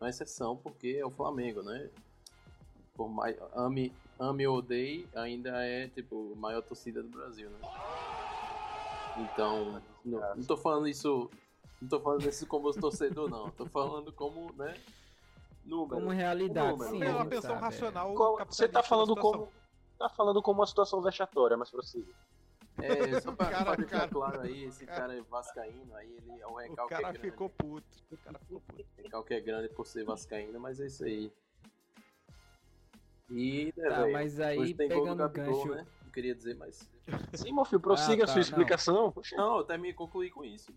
[0.00, 1.90] Uma exceção, porque é o Flamengo, né?
[2.94, 3.36] Por mais.
[3.54, 7.58] Ame, ame ou odeie, ainda é, tipo, a maior torcida do Brasil, né?
[9.18, 11.30] Então, não, não tô falando isso.
[11.80, 13.50] Não tô falando isso como torcedor, não.
[13.50, 14.74] Tô falando como, né?
[15.64, 16.00] Número.
[16.00, 16.90] Como realidade, número.
[16.90, 17.02] sim.
[17.02, 17.64] é uma pensão sabe, é.
[17.64, 18.14] racional.
[18.14, 19.52] Qual- você tá falando como.
[19.98, 22.12] Tá falando como uma situação vexatória, mas prossiga.
[22.80, 26.40] É, só pra, Cara, pra deixar cara, claro aí, esse cara é vascaíno, aí ele
[26.40, 27.30] é um O recalque cara é grande.
[27.30, 27.86] ficou puto.
[28.10, 28.84] O cara ficou puto.
[28.98, 31.32] Recalque é grande por ser vascaíno, mas é isso aí.
[33.30, 35.68] E, né, Tá, velho, mas aí pegando o gancho.
[35.74, 35.86] né?
[36.04, 36.88] Não queria dizer, mas...
[37.34, 38.42] Sim, meu filho, prossiga Ah, a tá, sua não.
[38.42, 39.14] explicação.
[39.32, 40.72] Não, eu terminei concluir com isso.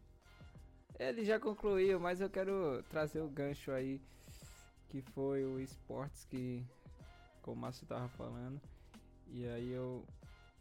[1.00, 4.02] Ele já concluiu, mas eu quero trazer o gancho aí,
[4.90, 6.64] que foi o esportes que,
[7.42, 8.60] como o Márcio tava falando,
[9.28, 10.06] e aí eu...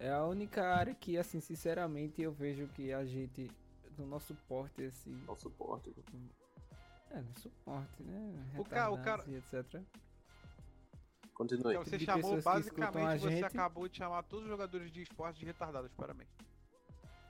[0.01, 3.51] É a única área que, assim, sinceramente, eu vejo que a gente,
[3.99, 5.95] do nosso porte, assim, Ao suporte.
[7.11, 9.83] é, no suporte, né, O ca- o cara- etc.
[11.35, 11.73] Continue.
[11.75, 13.45] Então, você de chamou, basicamente, você gente.
[13.45, 16.29] acabou de chamar todos os jogadores de esporte de retardados, parabéns.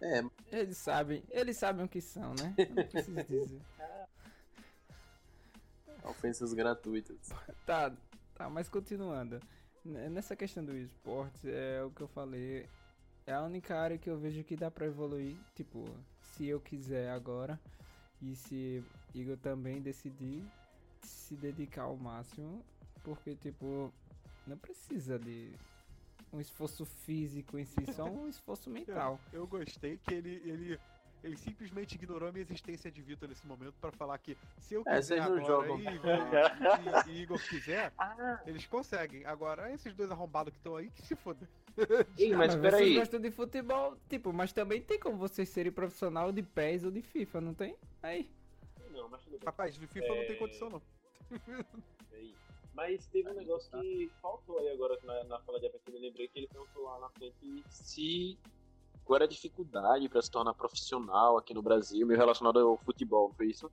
[0.03, 2.55] É, Eles sabem, eles sabem o que são, né?
[2.57, 3.61] Eu Não preciso dizer.
[6.05, 7.31] ofensas gratuitas.
[7.67, 7.93] Tá,
[8.35, 9.41] tá, mas continuando.
[9.85, 12.67] Nessa questão do esporte, é o que eu falei.
[13.27, 15.37] É a única área que eu vejo que dá pra evoluir.
[15.55, 15.85] Tipo,
[16.21, 17.59] se eu quiser agora.
[18.21, 20.45] E se Igor também decidir
[21.03, 22.63] se dedicar ao máximo.
[23.03, 23.93] Porque, tipo,
[24.47, 25.53] não precisa de
[26.33, 29.19] um esforço físico em si, só um esforço mental.
[29.33, 30.81] Eu gostei que ele, ele,
[31.23, 34.83] ele simplesmente ignorou a minha existência de Vitor nesse momento pra falar que se eu
[34.87, 39.25] É, quiser vocês não agora e, Igor- e- e Igor quiser, Ah, eles conseguem.
[39.25, 41.49] Agora, esses dois arrombados que estão aí, que se foda.
[42.19, 42.95] Ei, mas vocês peraí.
[42.97, 47.01] gostam de futebol, tipo, mas também tem como vocês serem profissional de PES ou de
[47.03, 47.77] FIFA, não tem?
[48.03, 48.31] Aí.
[48.91, 49.41] Não, mas tudo bem.
[49.47, 50.39] Rapaz, de FIFA não tem É.
[50.39, 50.83] condição, não.
[52.13, 52.35] Aí.
[52.75, 56.01] Mas teve um negócio que faltou aí agora na, na fala de Epic, eu me
[56.01, 58.39] lembrei que ele perguntou lá na frente se
[59.11, 63.35] qual era a dificuldade para se tornar profissional aqui no Brasil, meio relacionado ao futebol,
[63.37, 63.69] foi isso?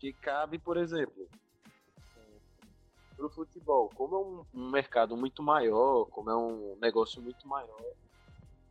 [0.00, 1.28] Que cabe, por exemplo,
[3.14, 7.84] pro futebol, como é um, um mercado muito maior, como é um negócio muito maior,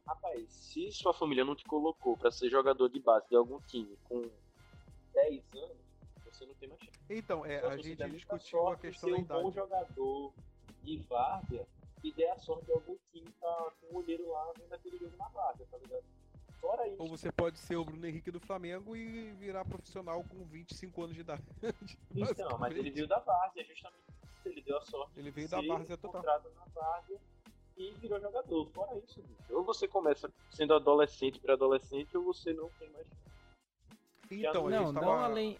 [0.07, 3.95] rapaz, se sua família não te colocou para ser jogador de base de algum time
[4.05, 4.27] com
[5.13, 5.77] 10 anos,
[6.25, 6.99] você não tem mais chance.
[7.11, 9.55] Então, é, Só a gente discutiu a questão ser da um bom idade.
[9.55, 10.33] jogador
[10.81, 11.67] de várzea
[12.03, 15.15] e der a sorte de algum time tá com o olheiro lá vendo aquele jogo
[15.17, 16.03] na várzea, tá ligado?
[16.59, 20.45] Fora isso, Ou você pode ser o Bruno Henrique do Flamengo e virar profissional com
[20.45, 21.43] 25 anos de idade.
[22.15, 25.49] então, mas ele veio da várzea, justamente isso, ele deu a sorte Ele de veio
[25.49, 26.21] da ser várzea total.
[26.21, 27.19] encontrado na várzea
[27.77, 28.65] e virou jogador.
[28.69, 29.53] Fora isso, bicho.
[29.55, 33.07] Ou você começa sendo adolescente para adolescente ou você não tem mais
[34.29, 35.23] Então, não, não tava...
[35.25, 35.59] além.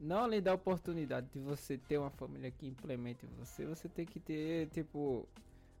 [0.00, 4.18] Não além da oportunidade de você ter uma família que implemente você, você tem que
[4.18, 5.26] ter, tipo.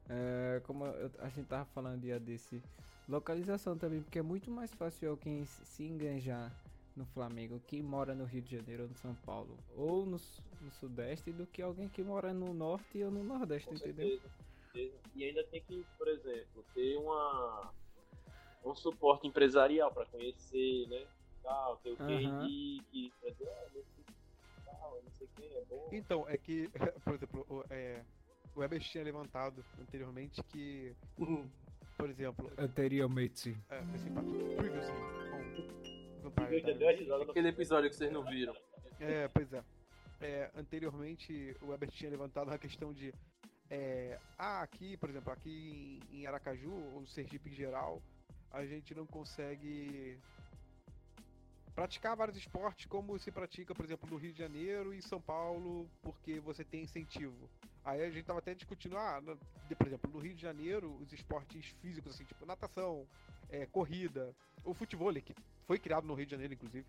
[0.08, 2.62] É, como eu- a gente tava falando dia desse.
[3.06, 6.50] Localização também, porque é muito mais fácil alguém se se enganjar
[6.96, 10.16] no Flamengo que mora no Rio de Janeiro ou no São Paulo, ou no,
[10.60, 14.06] no Sudeste, do que alguém que mora no Norte ou no Nordeste, Com entendeu?
[14.06, 14.30] certeza.
[15.14, 17.72] E ainda tem que, por exemplo, ter uma
[18.64, 21.06] um suporte empresarial para conhecer, né?
[21.42, 22.46] Tal, ter o Aham.
[22.46, 23.68] QI, que pra dizer, ah,
[24.64, 25.90] tal, não sei o que, é bom.
[25.92, 26.70] Então, é que,
[27.04, 28.02] por exemplo, é,
[28.54, 30.94] o Weber tinha levantado anteriormente que,
[31.96, 33.56] por exemplo, Anteriormente.
[33.70, 34.94] é, impacto previously
[36.22, 37.00] Vampire uma Diaries.
[37.00, 38.54] risada no Aquele episódio que vocês não viram.
[39.00, 39.62] É, pois é.
[40.20, 43.12] É, Anteriormente, o Weber tinha levantado a questão de.
[43.70, 48.00] é, ah, aqui, por exemplo, aqui em em Aracaju, ou no Sergipe em geral,
[48.50, 50.18] a gente não consegue
[51.74, 55.20] praticar vários esportes como se pratica, por exemplo, no Rio de Janeiro e em São
[55.20, 57.50] Paulo, porque você tem incentivo.
[57.84, 59.36] Aí a gente tava até discutindo, ah, no-
[59.76, 63.06] por exemplo, no Rio de Janeiro, os esportes físicos, assim, tipo natação,
[63.50, 65.34] é, corrida, o futebol, que
[65.66, 66.86] foi criado no Rio de Janeiro, inclusive,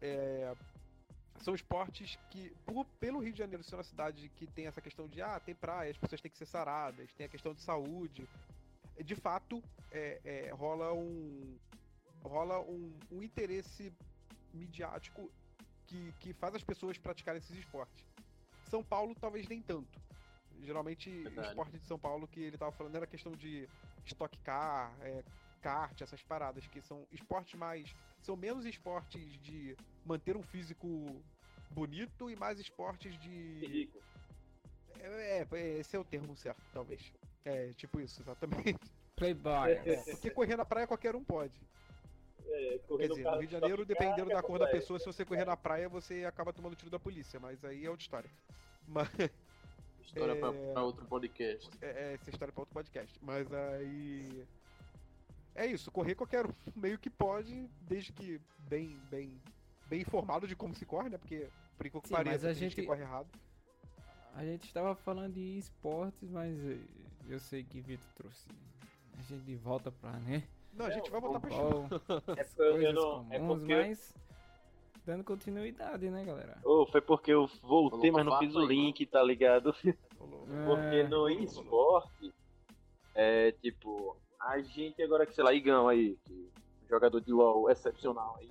[0.00, 0.54] é,
[1.40, 5.06] são esportes que, por- pelo Rio de Janeiro ser uma cidade que tem essa questão
[5.06, 8.26] de, ah, tem praia, as pessoas têm que ser saradas, tem a questão de saúde,
[9.04, 11.56] de fato, é, é, rola um
[12.22, 13.90] rola um, um interesse
[14.52, 15.30] midiático
[15.86, 18.04] que, que faz as pessoas praticarem esses esportes.
[18.70, 20.00] São Paulo, talvez nem tanto.
[20.62, 21.48] Geralmente, o Verdade.
[21.48, 23.68] esporte de São Paulo que ele tava falando era questão de
[24.04, 25.22] stock car, é,
[25.60, 27.94] kart, essas paradas, que são esportes mais.
[28.22, 31.22] São menos esportes de manter um físico
[31.70, 33.66] bonito e mais esportes de.
[33.66, 33.98] Rico.
[35.00, 37.12] É, é, esse é o termo certo, talvez.
[37.44, 38.78] É, tipo isso, exatamente.
[39.16, 39.76] Playboy.
[40.12, 41.58] Porque correr na praia qualquer um pode.
[42.52, 45.24] É, Quer dizer, no Rio de Janeiro, dependendo é da cor da pessoa, se você
[45.24, 48.30] correr na praia, você acaba tomando tiro da polícia, mas aí é outra história.
[48.88, 49.08] Mas
[50.02, 50.72] História pra, É.
[50.72, 51.70] pra outro podcast.
[51.80, 53.16] é, é essa história para outro podcast.
[53.22, 54.44] Mas aí.
[55.54, 59.40] É isso, correr qualquer um meio que pode, desde que bem, bem,
[59.86, 61.18] bem informado de como se corre, né?
[61.18, 63.28] Porque, por que Sim, pareça, mas a gente que gente- corre errado.
[64.34, 66.56] A gente estava falando de esportes, mas
[67.28, 68.46] eu sei que Vitor trouxe.
[69.18, 70.42] A gente volta pra, né?
[70.72, 71.88] Não, a gente vai voltar pra Futebol,
[72.38, 74.14] É as porque eu não- é porque- mas
[75.04, 76.58] dando continuidade, né, galera?
[76.64, 79.74] Ô, foi porque eu voltei, Colocou mas não fiz o link, tá ligado?
[80.66, 82.32] Porque É, no esporte,
[83.14, 86.50] é tipo, a gente agora que, sei lá, Igão aí, que
[86.88, 88.50] jogador de LOL excepcional aí.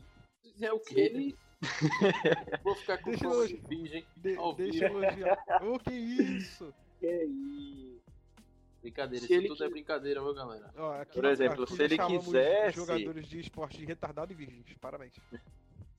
[0.62, 1.00] É o quê?
[1.00, 1.38] ele,
[2.64, 4.08] Vou ficar com Deixa de virgem.
[4.16, 5.38] De- deixa eu elogiar.
[5.62, 6.74] Ô, que isso?
[7.00, 7.99] que é isso?
[8.82, 10.72] Brincadeira, Se isso ele tudo é qui- brincadeira, viu, galera?
[10.78, 14.74] Ó, aqui Por exemplo, aqui se ele quisesse- jogadores de esporte de retardado e virgens.
[14.80, 15.14] Parabéns.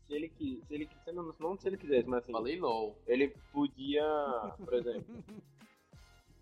[0.06, 2.98] Se ele, qui- se ele, se não, não se ele quisesse, mas assim, Falei LOL.
[3.06, 4.02] ele podia,
[4.64, 5.04] por exemplo,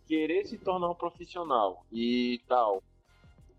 [0.07, 2.83] querer se tornar um profissional e tal,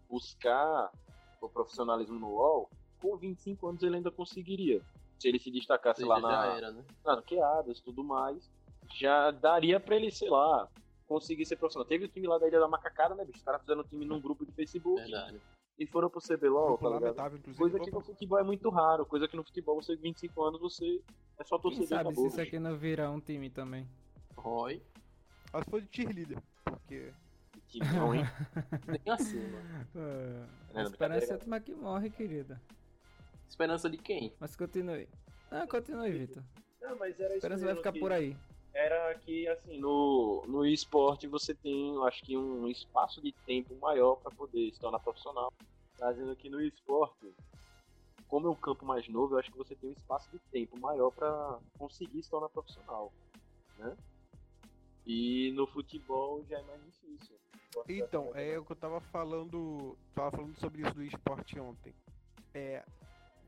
[0.09, 0.91] buscar
[1.39, 4.81] o profissionalismo no LoL, com 25 anos ele ainda conseguiria.
[5.19, 6.83] Se ele se destacasse lá na, já era, né?
[7.05, 8.49] na ranqueadas e tudo mais,
[8.95, 10.67] já daria pra ele, sei lá,
[11.09, 11.87] conseguir ser profissional.
[11.87, 13.39] Teve o time lá da Ilha da Macacada, né, bicho?
[13.39, 15.41] Os caras fizeram um time num grupo de Facebook Verdade.
[15.79, 17.01] e foram pro CBLOL, tá ligado?
[17.01, 17.57] lamentável, inclusive.
[17.57, 20.61] Coisa que no futebol é muito raro, coisa que no futebol você com 25 anos
[20.61, 21.01] você
[21.39, 23.89] é só Quem torcedor e sabe se isso aqui não virar um time também.
[24.37, 24.81] Roy.
[25.51, 26.37] Mas foi de cheerleader.
[26.63, 27.11] Porque.
[27.67, 28.23] Que não, hein?
[28.87, 30.47] Nem assim, mano.
[30.73, 32.61] Não, a esperança é a última que morre, querida.
[33.47, 34.33] Esperança de quem?
[34.39, 35.07] Mas continue.
[35.51, 36.43] Ah, continue, Vitor.
[36.81, 38.35] Não, mas era esperança vai ficar por aí.
[38.73, 44.15] Era que, assim, no, no esporte você tem, acho que, um espaço de tempo maior
[44.15, 45.51] para poder se tornar profissional.
[45.97, 47.33] Trazendo aqui no esporte,
[48.27, 50.79] como é um campo mais novo, eu acho que você tem um espaço de tempo
[50.79, 53.11] maior para conseguir se tornar profissional,
[53.77, 53.97] né?
[55.05, 57.35] E no futebol já é mais difícil.
[57.87, 59.97] Então, é o que eu tava falando.
[60.13, 61.93] Tava falando sobre isso do esporte ontem.
[62.53, 62.83] É.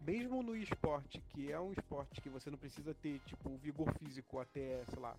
[0.02, 4.40] Mesmo no esporte, que é um esporte que você não precisa ter, tipo, vigor físico
[4.40, 5.16] até, sei lá.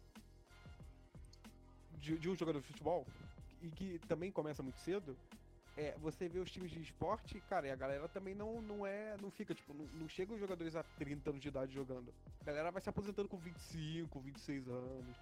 [1.98, 3.06] De, de um jogador de futebol,
[3.60, 5.16] e que também começa muito cedo,
[5.76, 9.16] é, você vê os times de esporte, cara, e a galera também não, não é.
[9.22, 12.12] Não fica, tipo, não, não chega os jogadores a 30 anos de idade jogando.
[12.40, 15.16] A galera vai se aposentando com 25, 26 anos.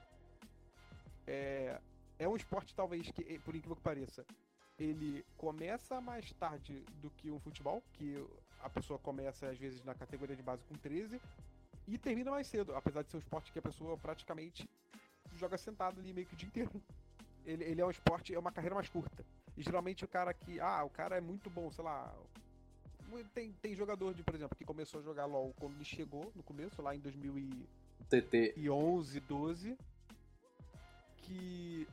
[1.27, 1.81] É,
[2.19, 4.25] é um esporte, talvez, que, por incrível que pareça,
[4.81, 8.27] ele começa mais tarde do que um futebol, que
[8.63, 11.21] a pessoa começa, às vezes, na categoria de base com 13,
[11.87, 14.69] e termina mais cedo, apesar de ser um esporte que a pessoa praticamente
[15.37, 16.71] joga sentado ali meio que o dia inteiro.
[17.43, 19.25] Ele, ele é um esporte, é uma carreira mais curta.
[19.57, 20.61] E geralmente o cara que.
[20.61, 22.15] Ah, o cara é muito bom, sei lá.
[23.33, 26.43] Tem, tem jogador, de, por exemplo, que começou a jogar LOL quando ele chegou no
[26.43, 27.67] começo, lá em 2000 e
[28.11, 28.53] TT.
[28.59, 29.79] e 11, 12,
[31.23, 31.89] que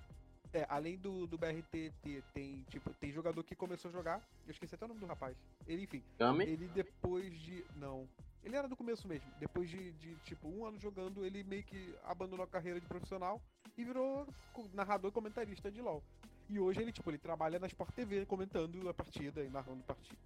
[0.53, 4.75] é, além do, do BRTT, tem tipo, tem jogador que começou a jogar, eu esqueci
[4.75, 5.35] até o nome do rapaz.
[5.67, 6.43] Ele, enfim, Kami?
[6.45, 8.07] ele depois de, não,
[8.43, 11.95] ele era do começo mesmo, depois de, de tipo um ano jogando, ele meio que
[12.03, 13.41] abandonou a carreira de profissional
[13.77, 14.27] e virou
[14.73, 16.01] narrador e comentarista de LoL.
[16.49, 19.93] E hoje ele, tipo, ele trabalha na Sport TV comentando a partida e narrando a
[19.93, 20.17] partida.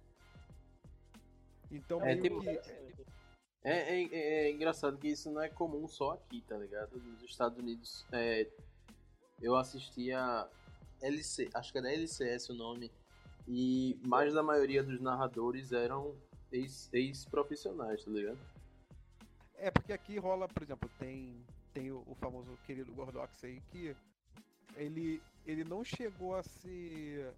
[1.70, 2.48] Então, É, meio tipo- que
[3.64, 4.02] É, é,
[4.46, 6.96] é engraçado que isso não é comum só aqui, tá ligado?
[7.00, 8.48] Nos Estados Unidos, é,
[9.42, 10.48] eu assistia
[11.02, 12.90] LC, acho que da LCS o nome,
[13.46, 16.14] e mais da maioria dos narradores eram
[16.52, 18.38] ex- ex-profissionais, tá ligado?
[19.56, 23.94] É, porque aqui rola, por exemplo, tem, tem o, o famoso querido Gordox aí que
[24.76, 27.32] ele, ele não chegou a ser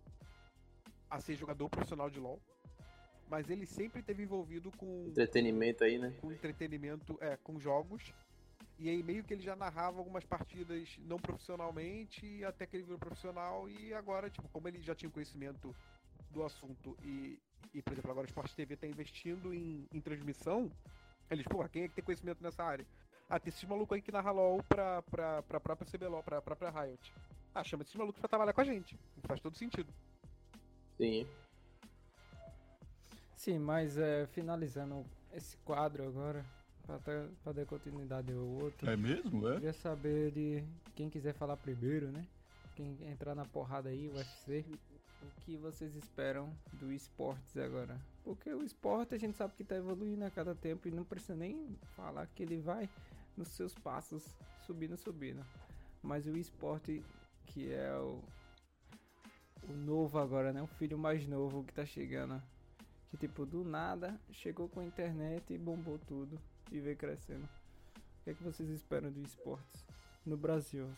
[1.11, 2.40] a ser jogador profissional de LoL,
[3.29, 6.12] mas ele sempre teve envolvido com, Entretenimento aí, né?
[6.21, 8.12] com entretenimento, é, com jogos.
[8.79, 12.99] E aí meio que ele já narrava algumas partidas não profissionalmente, até que ele virou
[12.99, 15.75] profissional e agora, tipo, como ele já tinha conhecimento
[16.31, 17.39] do assunto e,
[17.73, 20.71] e por exemplo, agora o Sport TV tá investindo em, em transmissão,
[21.31, 22.85] eles, pô, quem é que tem conhecimento nessa área?
[23.29, 26.71] Ah, tem esses malucos aí que narra LOL pra, pra, pra própria CBLOL, pra própria
[26.71, 27.13] Riot.
[27.55, 28.99] Ah, chama esses malucos pra trabalhar com a gente.
[29.23, 29.93] Faz todo sentido.
[30.97, 31.27] Sim.
[33.37, 36.45] Sim, mas é, finalizando esse quadro agora,
[36.87, 38.88] pra, ter- pra dar continuidade ao outro.
[38.88, 39.49] É mesmo?
[39.49, 39.55] É?
[39.55, 42.27] Queria saber de quem quiser falar primeiro, né?
[42.75, 44.64] Quem entrar na porrada aí, UFC.
[45.23, 47.99] O que vocês esperam do esportes agora?
[48.23, 51.35] Porque o esporte a gente sabe que tá evoluindo a cada tempo e não precisa
[51.35, 52.88] nem falar que ele vai
[53.37, 54.23] nos seus passos,
[54.66, 55.42] subindo, subindo.
[56.03, 57.03] Mas o esporte,
[57.47, 58.20] que é o,
[59.68, 60.61] o novo agora, né?
[60.62, 62.42] O filho mais novo que tá chegando.
[63.11, 66.38] Que tipo, do nada, chegou com a internet e bombou tudo
[66.77, 67.45] e veio crescendo.
[67.45, 69.85] O que é que vocês esperam do esportes
[70.25, 70.89] no Brasil?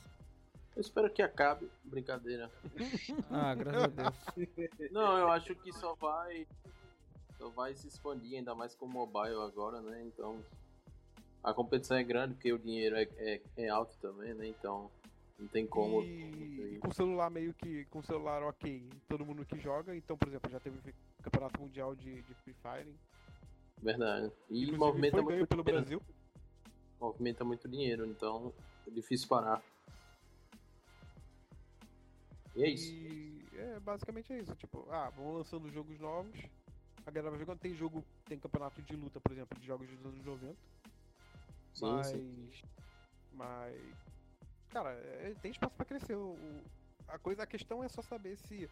[0.75, 1.71] Eu espero que acabe.
[1.85, 2.51] Brincadeira.
[3.31, 4.71] Ah, graças a Deus.
[4.93, 6.47] Não, eu acho que só vai.
[7.39, 10.03] Só vai se expandir, ainda mais com o mobile agora, né?
[10.05, 10.39] Então.
[11.43, 14.47] A competição é grande porque o dinheiro é, é, é alto também, né?
[14.47, 14.91] Então.
[15.39, 16.03] Não tem como.
[16.03, 17.85] E, e com o celular meio que.
[17.87, 19.95] Com o celular ok, todo mundo que joga.
[19.97, 20.79] Então, por exemplo, já teve
[21.23, 22.95] campeonato mundial de, de Free Fire.
[23.83, 24.27] Verdade.
[24.49, 25.83] E Inclusive, movimenta muito pelo dinheiro.
[25.83, 26.03] Brasil.
[27.01, 28.53] Movimenta muito dinheiro, então
[28.87, 29.63] é difícil parar.
[32.55, 32.93] E é isso.
[32.93, 34.55] E é, basicamente é isso.
[34.57, 36.35] Tipo, ah, vão lançando jogos novos.
[37.05, 37.59] A galera vai jogando.
[37.59, 40.57] Tem jogo, tem campeonato de luta, por exemplo, de jogos dos anos 90.
[41.75, 42.07] Sim, mas.
[42.07, 42.51] sim.
[43.33, 43.95] Mas.
[44.71, 46.15] Cara, é- tem espaço pra crescer.
[46.17, 46.37] O-
[47.07, 48.69] a, coisa, a questão é só saber se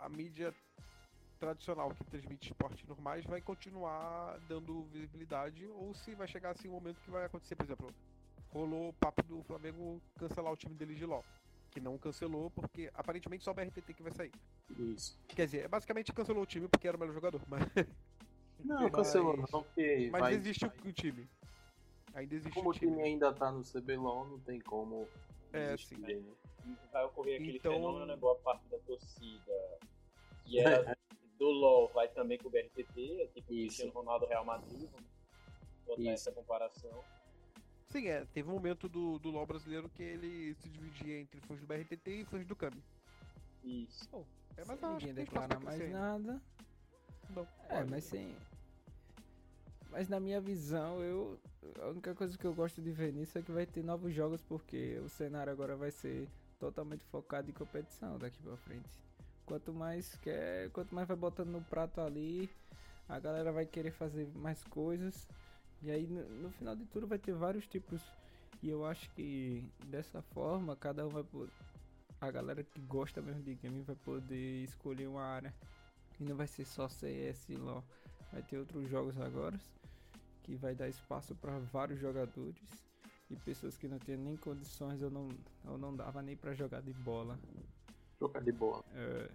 [0.00, 0.52] a mídia
[1.46, 6.72] tradicional que transmite esportes normais vai continuar dando visibilidade ou se vai chegar assim um
[6.72, 7.92] momento que vai acontecer, por exemplo,
[8.50, 11.24] rolou o papo do Flamengo cancelar o time dele de LoL,
[11.72, 14.30] que não cancelou porque aparentemente só o BRTT que vai sair.
[14.78, 15.18] Isso.
[15.26, 17.62] Quer dizer, é basicamente cancelou o time porque era o melhor jogador, mas,
[18.64, 21.28] Não, cancelou não, porque mas vai, existe vai- o, time.
[22.14, 23.02] Ainda existe como o o time time.
[23.02, 25.08] ainda tá no CBLOL, não tem como
[25.52, 25.96] É, sim.
[25.96, 26.32] dele.
[26.92, 28.14] vai ocorrer aquele Então- fenômeno, né?
[28.16, 29.52] Boa parte da torcida
[30.44, 30.96] que era
[31.42, 33.66] do LoL vai também pro BRTT, tipo o Isso.
[33.78, 35.06] Cristiano Ronaldo Real Madrid, vamos
[35.84, 36.10] botar Isso.
[36.28, 37.02] essa comparação.
[37.88, 38.24] Sim, é.
[38.26, 42.10] Teve um momento do, do LoL brasileiro que ele se dividia entre fãs do BRTT
[42.10, 42.80] e fãs do Kami.
[43.64, 44.24] Isso.
[44.56, 46.40] É, mas ninguém pra mais nada.
[47.30, 47.90] Não, É, pode.
[47.90, 48.34] mas sem.
[49.90, 51.38] Mas na minha visão, eu.
[51.80, 54.40] A única coisa que eu gosto de ver nisso é que vai ter novos jogos,
[54.42, 56.28] porque o cenário agora vai ser
[56.58, 58.88] totalmente focado em competição daqui pra frente.
[59.46, 60.70] Quanto mais quer.
[60.70, 62.50] Quanto mais vai botando no prato ali,
[63.08, 65.28] a galera vai querer fazer mais coisas.
[65.82, 68.02] E aí no, no final de tudo vai ter vários tipos.
[68.62, 71.52] E eu acho que dessa forma cada um vai poder.
[72.20, 75.52] A galera que gosta mesmo de game vai poder escolher uma área.
[76.20, 77.82] E não vai ser só CS LoL.
[78.32, 79.58] Vai ter outros jogos agora
[80.42, 82.56] que vai dar espaço para vários jogadores
[83.30, 85.28] e pessoas que não têm nem condições ou não,
[85.64, 87.38] ou não dava nem para jogar de bola.
[88.22, 88.84] Jogar de bola.
[88.94, 89.28] É,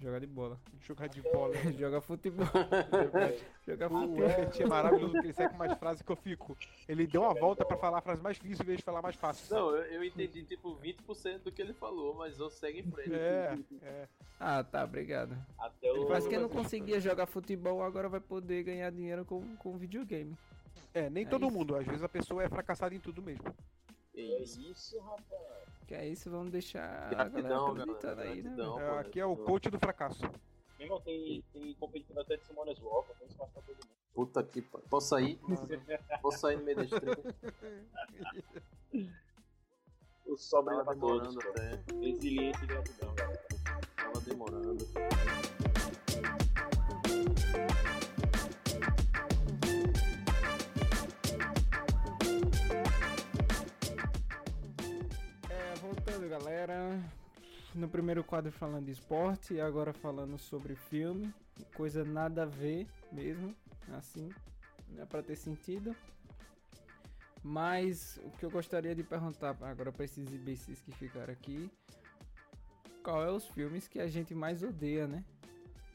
[0.00, 0.60] jogar de bola.
[0.80, 1.54] Jogar de bola.
[1.78, 2.46] jogar futebol.
[3.66, 4.28] jogar O futebol.
[4.28, 6.56] Herbert é maravilhoso porque ele sai com mais frases que eu fico.
[6.88, 9.14] Ele deu uma volta pra falar a frase mais difícil em vez de falar mais
[9.14, 9.54] fácil.
[9.54, 13.14] Não, eu, eu entendi tipo 20% do que ele falou, mas eu segue em frente.
[13.14, 14.08] É, é.
[14.40, 15.36] Ah, tá, obrigado.
[15.56, 16.08] Até o.
[16.08, 20.36] Mas quem não conseguia jogar futebol agora vai poder ganhar dinheiro com, com videogame.
[20.92, 21.54] É, nem É todo isso.
[21.56, 21.76] mundo.
[21.76, 23.44] Às vezes a pessoa é fracassada em tudo mesmo.
[24.14, 25.61] É É isso, rapaz.
[25.92, 28.42] Que é isso, vamos deixar a Gratidão, galera acreditando galera, aí, né?
[28.44, 28.80] gratidão.
[28.80, 30.22] É, pô, aqui é o coach do fracasso.
[30.78, 33.88] Meu irmão, tem, tem competitivo até de Walker, tem espaço pra todo mundo.
[34.14, 34.88] Puta que pariu.
[34.88, 35.38] Posso sair?
[36.22, 37.18] Posso sair no meio da estrela?
[40.24, 41.34] O Tava pra todos.
[41.34, 41.50] demorando pô.
[41.50, 41.82] até.
[42.00, 43.42] Resiliência e gratidão, galera.
[43.96, 44.86] Tava demorando.
[56.22, 57.02] Voltando galera,
[57.74, 61.34] no primeiro quadro falando de esporte e agora falando sobre filme,
[61.74, 63.52] coisa nada a ver mesmo,
[63.92, 64.30] assim,
[64.90, 65.96] não é pra ter sentido.
[67.42, 71.68] Mas o que eu gostaria de perguntar agora para esses imbecis que ficaram aqui,
[73.02, 75.24] qual é os filmes que a gente mais odeia, né?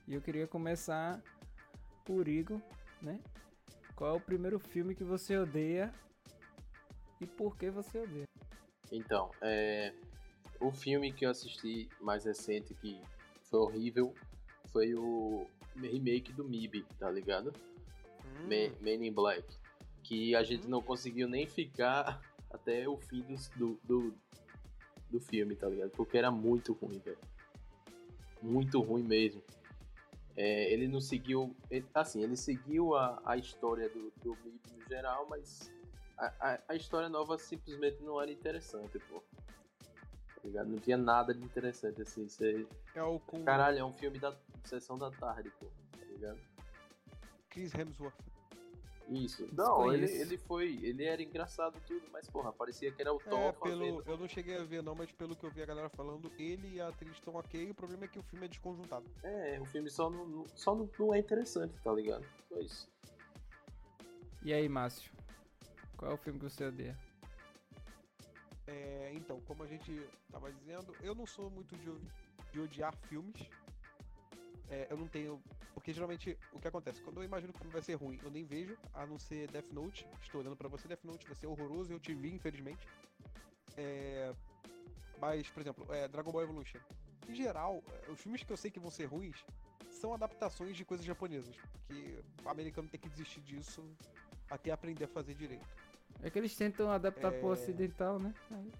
[0.06, 1.22] E eu queria começar
[2.04, 2.60] por Igor,
[3.02, 3.22] né?
[3.96, 5.94] Qual é o primeiro filme que você odeia
[7.22, 8.28] e por que você odeia?
[8.92, 9.94] Então, é,
[10.60, 13.01] o filme que eu assisti mais recente que
[13.43, 14.13] foi horrível
[14.71, 17.53] foi o remake do MIB, tá ligado?
[18.25, 19.45] Hum, Men, Men in Black.
[20.03, 23.23] Que a gente não conseguiu nem ficar até o fim
[23.55, 24.13] do, do,
[25.10, 25.91] do filme, tá ligado?
[25.91, 27.17] Porque era muito ruim, velho.
[28.41, 29.41] Muito ruim mesmo.
[30.35, 31.55] É, ele não seguiu.
[31.69, 35.71] ele- Assim, ele seguiu a, a história do, do MIB no geral, mas
[36.17, 39.23] a, a, a história nova simplesmente não era interessante, pô.
[40.48, 40.69] Ligado?
[40.69, 42.27] Não tinha nada de interessante assim.
[42.27, 42.65] Você...
[42.95, 44.33] É o com Caralho, é um filme da
[44.63, 45.65] sessão da tarde, pô.
[45.91, 46.39] Tá ligado?
[47.50, 48.15] Chris Hemsworth.
[49.10, 49.48] Isso.
[49.54, 50.79] Não, ele, ele foi.
[50.83, 54.17] Ele era engraçado e tudo, mas porra, parecia que era o É, Thor pelo, eu
[54.17, 56.81] não cheguei a ver não, mas pelo que eu vi a galera falando, ele e
[56.81, 59.06] a atriz estão ok, o problema é que o filme é desconjuntado.
[59.23, 62.25] É, o filme só não, não- só não, não é interessante, tá ligado?
[62.50, 62.89] Só isso.
[64.43, 65.12] E aí, Márcio?
[65.95, 66.98] Qual é o filme que você odeia?
[68.68, 73.50] É, então, como a gente tava dizendo, eu não sou muito de, de odiar filmes.
[74.70, 75.42] É, eu não tenho.
[75.74, 77.02] Porque geralmente o que acontece?
[77.02, 79.50] Quando eu imagino que o filme vai ser ruim, eu nem vejo, a não ser
[79.50, 80.06] Death Note.
[80.22, 82.86] Estou olhando pra você, Death Note vai ser horroroso, eu te vi, infelizmente.
[83.78, 84.34] É,
[85.20, 86.80] mas, por exemplo, é, Dragon Ball Evolution.
[87.30, 89.46] Em geral, é, os filmes que eu sei que vão ser ruins
[89.90, 91.56] são adaptações de coisas japonesas.
[91.56, 93.84] Porque o americano tem que desistir disso
[94.50, 95.68] até aprender a fazer direito.
[96.22, 97.52] É que eles tentam adaptar pro É.
[97.54, 98.34] ocidental, né?
[98.52, 98.72] Aí-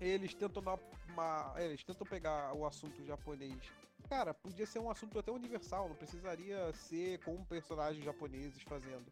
[0.00, 0.78] eles tentam dar
[1.08, 1.52] uma.
[1.56, 3.56] é, Eles tentam pegar o assunto japonês.
[4.08, 9.06] Cara, podia ser um assunto até universal, não precisaria ser com personagens japoneses fazendo.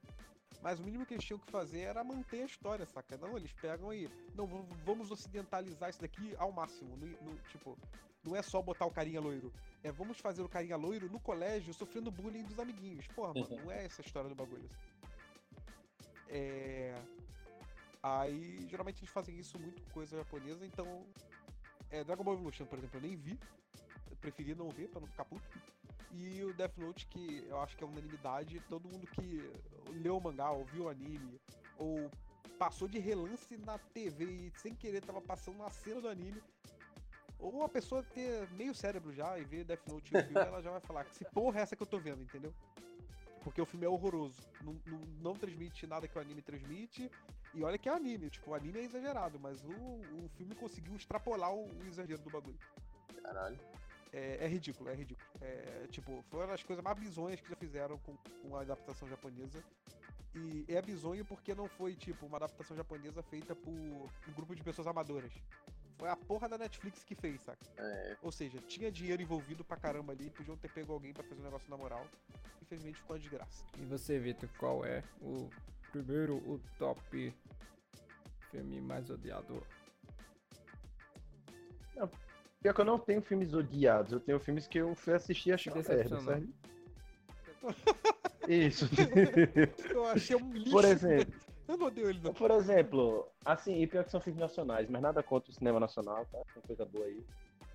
[0.62, 3.16] Mas o mínimo que eles tinham que fazer era manter a história, saca?
[3.16, 4.10] Não, eles pegam e.
[4.34, 4.46] Não,
[4.84, 6.96] vamos ocidentalizar isso daqui ao máximo.
[6.96, 7.78] no- no- tipo,
[8.24, 9.52] não é só botar o carinha loiro.
[9.82, 13.06] É vamos fazer o carinha loiro no colégio sofrendo bullying dos amiguinhos.
[13.08, 14.68] Porra, mano, não é essa a história do bagulho.
[16.30, 16.94] É.
[18.02, 21.04] Aí, geralmente eles fazem isso muito com coisa japonesa, então.
[21.90, 23.38] É, Dragon Ball Evolution, por exemplo, eu nem vi.
[24.08, 25.44] Eu preferi não ver pra não ficar puto.
[26.12, 29.48] E o Death Note, que eu acho que é unanimidade, todo mundo que
[30.02, 31.40] leu o mangá, ou viu o anime,
[31.78, 32.10] ou
[32.58, 36.42] passou de relance na TV e sem querer tava passando uma cena do anime.
[37.38, 40.70] Ou a pessoa ter meio cérebro já e ver Death Note no filme, ela já
[40.70, 42.52] vai falar que se porra é essa que eu tô vendo, entendeu?
[43.42, 44.40] Porque o filme é horroroso.
[44.62, 47.10] Não, não, não transmite nada que o anime transmite.
[47.54, 50.94] E olha que é anime, tipo, o anime é exagerado, mas o, o filme conseguiu
[50.94, 52.58] extrapolar o, o exagero do bagulho.
[53.22, 53.58] Caralho.
[54.12, 55.28] É, é ridículo, é ridículo.
[55.40, 59.08] É, tipo, foi uma das coisas mais bizonhas que já fizeram com, com a adaptação
[59.08, 59.62] japonesa.
[60.34, 64.62] E é bizonho porque não foi, tipo, uma adaptação japonesa feita por um grupo de
[64.62, 65.32] pessoas amadoras.
[66.00, 67.58] Foi a porra da Netflix que fez, saca?
[67.76, 71.42] É, Ou seja, tinha dinheiro envolvido pra caramba ali, podiam ter pego alguém pra fazer
[71.42, 72.06] um negócio na moral.
[72.62, 73.66] Infelizmente ficou uma desgraça.
[73.78, 75.50] E você, Vitor, qual é o
[75.92, 77.34] primeiro, o top
[78.50, 79.62] filme mais odiado?
[82.62, 85.52] Pior que eu não tenho filmes odiados, eu tenho filmes que eu fui assistir e
[85.52, 86.48] achei uma merda, sabe?
[88.48, 88.88] Isso.
[89.90, 90.70] Eu achei um lixo.
[90.70, 91.34] Por exemplo,
[91.70, 92.34] Eu não odeio ele, não.
[92.34, 96.26] por exemplo, assim, e pior que são filmes nacionais, mas nada contra o cinema nacional,
[96.26, 96.38] tá?
[96.52, 97.24] Tem coisa boa aí.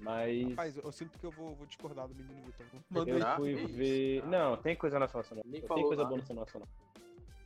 [0.01, 2.65] Mas Rapaz, eu sinto que eu vou, vou discordar do menino Vitor.
[2.73, 3.21] eu Manda aí.
[3.21, 3.73] Ah, fui isso.
[3.73, 4.25] ver.
[4.27, 5.41] Não, tem coisa nacional.
[5.45, 6.09] Nem Tem falou coisa nada.
[6.09, 6.67] boa no cinema nacional.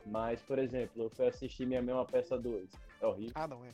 [0.06, 2.68] Mas, por exemplo, eu fui assistir Minha Mãe uma Peça 2.
[3.00, 3.32] É horrível.
[3.36, 3.70] Ah, não, é.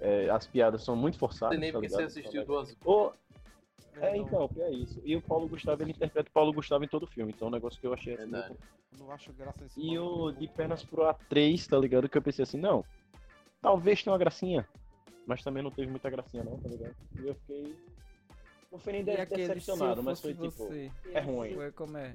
[0.00, 1.54] É, as piadas são muito não forçadas.
[1.54, 2.10] sei nem tá porque você ligado?
[2.10, 3.12] assistiu duas Ô,
[4.00, 5.00] é, não, então, é isso.
[5.04, 7.32] E o Paulo Gustavo, ele interpreta o Paulo Gustavo em todo o filme.
[7.34, 8.30] Então é um negócio que eu achei assim.
[8.30, 8.56] Verdade.
[8.98, 10.30] Não acho graça nesse E o.
[10.32, 12.08] De Pernas pro A3, tá ligado?
[12.08, 12.84] Que eu pensei assim, não.
[13.60, 14.66] Talvez tenha uma gracinha.
[15.26, 16.94] Mas também não teve muita gracinha, não, tá ligado?
[17.20, 17.76] E eu fiquei.
[18.70, 20.50] Não foi nem de- decepcionado, mas foi tipo.
[20.50, 21.54] você, é ruim.
[21.54, 22.14] foi como é?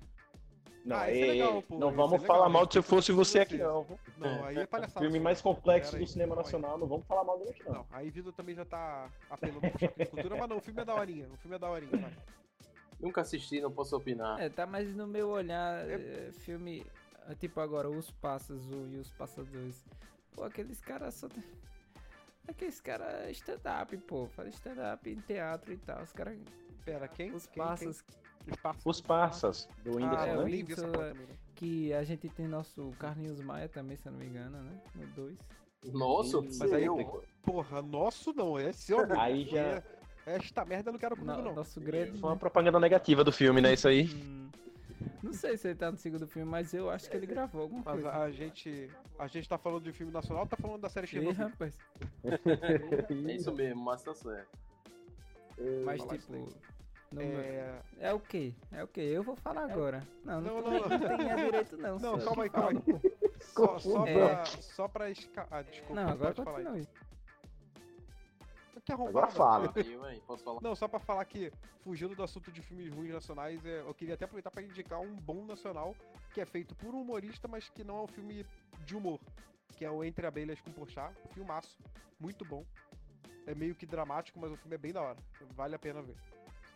[0.87, 2.81] Não, Ah, esse é legal, pô, não esse vamos é legal, falar mal de se
[2.81, 3.63] fosse você aqui, você.
[3.63, 3.99] não.
[4.17, 5.01] Não, aí é palhaçada.
[5.01, 6.37] filme mais complexo Pera do aí, cinema aí.
[6.41, 7.73] nacional, não vamos falar mal dele, não.
[7.73, 9.59] Não, aí Vitor também já tá apelando
[9.97, 11.27] de cultura, mas não, o filme é daorinha.
[11.27, 12.13] O filme é daorinha, vai.
[13.01, 14.39] Nunca assisti, não posso opinar.
[14.39, 16.85] É, tá mais no meu olhar, é, filme,
[17.27, 19.83] é, tipo agora, Os Passos um e Os Passadores.
[20.33, 21.27] Pô, aqueles caras só...
[21.27, 21.43] tem-
[22.47, 26.39] Aqueles caras stand-up, pô, faz stand-up em teatro e tal, os caras...
[26.85, 27.29] Pera, quem?
[27.33, 27.61] Os Quem?
[27.61, 28.26] Passos Quem?
[28.85, 30.43] Os Parças, do Ah, Whindersson, é, eu o né?
[30.45, 31.13] Whindersson, é.
[31.55, 34.81] que a gente tem nosso Carlinhos Maia também, se eu não me engano, né?
[34.95, 35.37] No 2.
[35.93, 36.99] Nossa, Mas aí eu.
[36.99, 38.99] eu- Porra, nosso não, é seu.
[39.19, 39.81] Aí já-
[40.25, 41.53] Esta merda eu não quero comigo, não.
[41.55, 42.19] Nosso grande...
[42.19, 43.73] Foi uma propaganda negativa do filme, né?
[43.73, 44.09] Isso aí.
[44.13, 44.49] Hum,
[45.23, 47.81] não sei se ele tá no segundo filme, mas eu acho que ele gravou alguma
[47.85, 48.11] Mas coisa.
[48.11, 48.89] a, gente.
[49.17, 51.47] A gente tá falando de filme nacional ou tá falando da série Chernobyl?
[51.47, 51.77] rapaz.
[52.25, 54.49] É isso mesmo, mas tá certo.
[55.85, 56.49] Mas tipo...
[57.11, 57.81] meu- É.
[57.99, 58.53] É o quê?
[58.71, 59.01] É o quê?
[59.01, 60.05] Eu vou falar agora.
[60.23, 60.89] Não, não, Não, não, não.
[60.89, 61.99] não tem direito não.
[61.99, 63.17] Não, calma aí, que calma aí.
[63.41, 64.13] Só, só, É.
[64.35, 65.47] pra, só pra esca...
[65.49, 65.93] Ah, desculpa.
[65.95, 66.87] Não, agora falar aí.
[68.85, 69.17] Que arrombado.
[69.17, 69.73] Agora fala.
[69.75, 70.61] Aí, véi, posso falar?
[70.61, 71.51] Não, só pra falar que,
[71.81, 75.13] fugindo do assunto de filmes ruins nacionais, é, eu queria até aproveitar pra indicar um
[75.13, 75.93] bom nacional,
[76.33, 78.45] que é feito por um humorista, mas que não é um filme
[78.85, 79.19] de humor,
[79.75, 81.77] que é o Entre Abelhas com Porchat, um filmaço,
[82.17, 82.63] muito bom.
[83.45, 85.17] É meio que dramático, mas o filme é bem da hora,
[85.53, 86.15] vale a pena ver.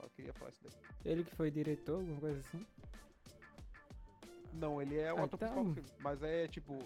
[0.01, 0.73] Só queria falar isso daí.
[1.05, 2.65] Ele que foi diretor, alguma coisa assim?
[4.53, 6.79] Não, ele é o Ah, ator principal do então- filme, mas é tipo,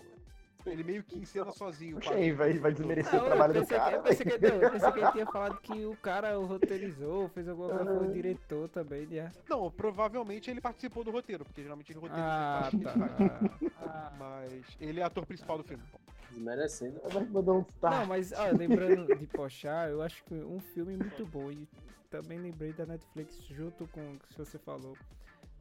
[0.65, 1.99] Ele meio que encena sozinho.
[2.35, 3.95] Vai, vai desmerecer o Não, trabalho eu do pensei, que, cara.
[3.97, 7.29] eu, pensei que, não, eu pensei que ele tinha falado que o cara o roteirizou,
[7.29, 7.97] fez alguma coisa, Ah.
[7.99, 9.05] foi o diretor também.
[9.07, 9.31] né?
[9.49, 14.11] Não, provavelmente ele participou do roteiro, porque geralmente ele roteiriza Ah, tá.
[14.17, 15.83] Mas ele é ator principal do filme.
[16.31, 16.99] Desmerecendo.
[17.09, 18.07] Vai mandar um Não, start.
[18.07, 21.49] mas ó, lembrando de Pochá, eu acho que um filme muito bom.
[21.51, 21.67] E
[22.09, 24.97] também lembrei da Netflix junto com o que você falou.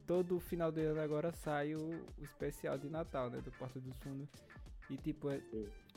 [0.06, 1.78] Todo final de ano agora sai o,
[2.18, 3.40] o especial de Natal, né?
[3.40, 4.28] Do Porta dos Fundos.
[4.90, 5.40] E tipo, é,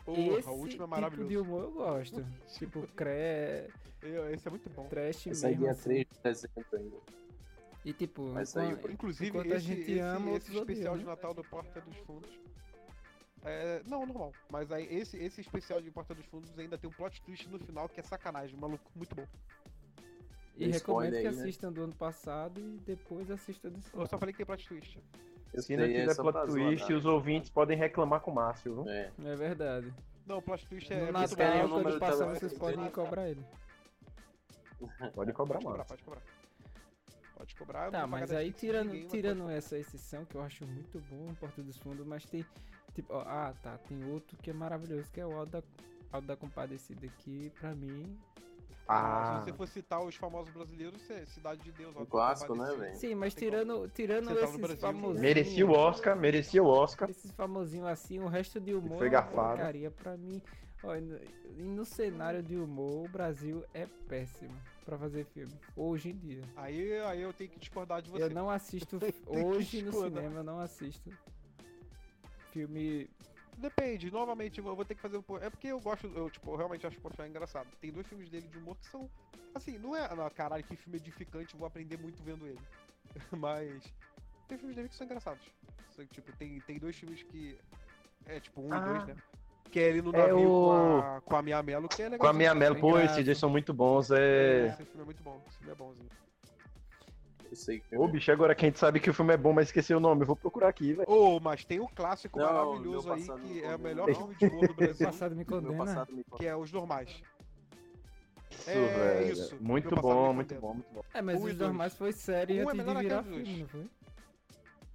[0.06, 1.30] Porra, esse o último é tipo maravilhoso.
[1.30, 2.26] de humor eu gosto.
[2.58, 3.70] tipo, cre...
[4.02, 4.88] Eu- Esse é muito bom.
[4.88, 5.64] trash Esse é mesmo.
[5.64, 5.84] dia assim.
[5.84, 6.98] 3 de dezembro ainda.
[7.84, 10.64] E tipo, Vai sair enquanto- Inclusive, enquanto a esse, gente esse, ama, esse especial
[10.94, 11.10] odeiam, de né?
[11.10, 12.30] Natal do Porta dos Fundos.
[13.44, 14.34] É, não, normal.
[14.52, 17.60] Mas aí esse, esse especial de Porta dos Fundos ainda tem um plot twist no
[17.60, 19.26] final que é sacanagem, maluco, muito bom.
[20.58, 21.42] E recomendo spoiler que aí, né?
[21.44, 25.00] assistam do ano passado e depois assistam desse Eu só falei que tem plot twist.
[25.54, 28.36] Eu Se não é tiver plot pra twist, zoar, os ouvintes podem reclamar com o
[28.36, 28.90] Márcio, viu?
[28.90, 29.12] É.
[29.26, 29.94] É verdade.
[30.26, 32.92] Não, o plot twist é, no é muito Natal, quando do passar, telefone vocês podem
[32.92, 33.46] cobrar ele.
[35.14, 35.88] Pode cobrar Pode cobrar, mais.
[35.88, 36.22] pode cobrar.
[37.36, 37.92] Pode cobrar.
[37.92, 41.62] Tá, mas aí tirando, ninguém, mas tirando essa exceção que eu acho muito bom, Porta
[41.62, 42.46] dos Fundos, mas tem.
[42.94, 43.78] Tipo, ó, ah, tá.
[43.78, 45.64] Tem outro que é maravilhoso, que é o Alto da,
[46.12, 48.18] Alto da Compadecida, que pra mim.
[48.88, 51.96] Ah, Se você for citar os famosos brasileiros, é Cidade de Deus.
[51.96, 52.96] Auto clássico, né, velho?
[52.96, 55.22] Sim, mas tirando, tirando esses Brasil, famosinhos.
[55.22, 57.10] merecia o Oscar, merecia o Oscar.
[57.10, 59.50] Esses famosinhos assim, o resto de humor foi é garfado.
[59.58, 60.42] porcaria pra mim.
[60.84, 61.18] Ó, e no,
[61.58, 64.54] e no cenário de humor, o Brasil é péssimo
[64.86, 65.54] pra fazer filme.
[65.76, 66.44] Hoje em dia.
[66.56, 68.24] Aí, aí eu tenho que discordar de você.
[68.24, 68.98] Eu não assisto.
[69.28, 71.10] Hoje no cinema eu não assisto.
[72.52, 73.10] Filme.
[73.58, 75.44] Depende, novamente, eu vou ter que fazer um pouco.
[75.44, 77.68] É porque eu gosto, eu, tipo, eu realmente acho o Porchat engraçado.
[77.82, 79.10] Tem dois filmes dele de humor que são.
[79.56, 80.14] Assim, não é.
[80.16, 82.60] Não, caralho, que filme edificante, eu vou aprender muito vendo ele.
[83.32, 83.82] Mas.
[84.48, 85.44] Tem filmes dele que são engraçados.
[86.12, 87.58] Tipo, tem, tem dois filmes que.
[88.28, 88.78] É tipo um Ah.
[88.78, 89.16] e dois, né?
[89.72, 92.06] Que é ele no É navio com, o- a, com a Mia Mello, que é
[92.10, 92.20] legal.
[92.20, 93.12] Com a minha Melo, pô, Obrigado.
[93.14, 94.12] esses dois são muito bons.
[94.12, 94.68] É.
[94.68, 95.42] Esse filme é muito bom.
[95.48, 96.10] Esse filme é bonzinho.
[97.50, 97.96] Eu sei que.
[97.96, 100.02] Ô, bicho, agora que a gente sabe que o filme é bom, mas esqueceu o
[100.02, 101.06] nome, eu vou procurar aqui, velho.
[101.10, 103.32] Oh, mas tem o clássico Não, maravilhoso aí, que
[103.64, 105.78] é o condena, melhor filme de humor do Brasil, passado me condena.
[105.86, 107.10] passado me que é Os Normais.
[108.52, 108.74] Isso, É
[109.24, 109.32] velho.
[109.32, 109.58] isso.
[109.62, 110.62] Muito bom, muito condena.
[110.62, 111.04] bom, muito bom.
[111.14, 113.68] É, mas Um os normais foi série Um é antes de melhor virar filme, não
[113.68, 113.90] foi?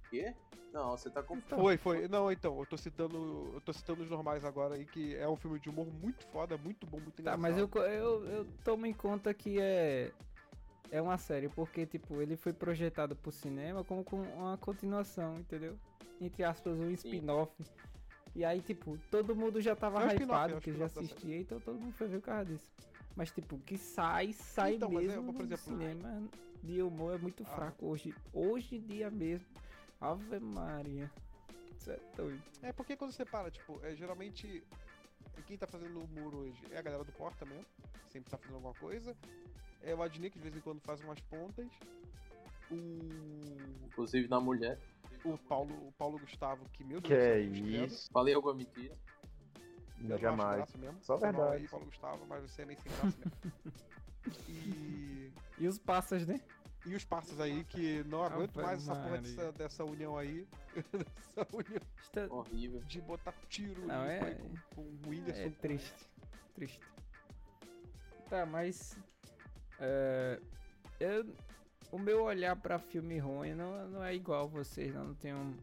[0.09, 0.33] Quê?
[0.71, 1.39] Não, você tá com.
[1.41, 2.07] Foi, foi.
[2.07, 3.51] Não, então, eu tô citando.
[3.53, 6.57] Eu tô citando os normais agora aí, que é um filme de humor muito foda,
[6.57, 7.41] muito bom, muito Tá, engraçado.
[7.41, 10.11] mas eu, eu, eu tomo em conta que é.
[10.93, 15.75] É uma série, porque, tipo, ele foi projetado pro cinema como com uma continuação, entendeu?
[16.21, 17.51] Entre aspas, um spin-off.
[18.35, 21.79] E aí, tipo, todo mundo já tava É hypado, é que já assistia, então todo
[21.79, 22.71] mundo foi ver o cara disso.
[23.15, 26.29] Mas, tipo, que sai, sai Então, mas é, mesmo por no exemplo- cinema
[26.61, 27.55] de humor é muito Ah.
[27.55, 28.13] fraco hoje.
[28.31, 29.47] Hoje em dia mesmo.
[29.99, 31.09] Ave Maria.
[31.75, 32.41] Isso é doido.
[32.61, 34.63] É porque quando você para, tipo, é, geralmente
[35.47, 37.65] quem tá fazendo humor hoje é a galera do Porta mesmo,
[38.09, 39.15] sempre tá fazendo alguma coisa.
[39.83, 41.67] É o Adnei que de vez em quando faz umas pontas.
[42.71, 42.75] O,
[43.87, 44.79] Inclusive na mulher.
[45.23, 48.09] o, Paulo, o Paulo Gustavo, que meu Deus Que é isso?
[48.11, 48.95] Falei alguma mentira?
[49.99, 50.75] Eu não acho Jamais.
[50.75, 50.97] mesmo.
[51.03, 51.63] Só mal verdade.
[51.63, 53.73] Aí, Paulo Gustavo, mas você é meio sem graça mesmo.
[54.49, 56.39] e, E os passas, né?
[56.85, 60.45] e os passos aí que não aguento Ave mais essa porra dessa, dessa união aí.
[60.91, 62.25] dessa união Está...
[62.33, 62.81] Horrível.
[62.81, 65.41] de botar tiro Não, é- com, com o Whindersson.
[65.43, 66.09] É triste.
[66.55, 66.81] Triste.
[68.29, 68.97] Tá, mas.
[69.85, 70.39] É,
[70.99, 71.25] eu,
[71.91, 75.05] o meu olhar pra filme ruim não, não é igual a vocês, não.
[75.05, 75.53] Não tem um.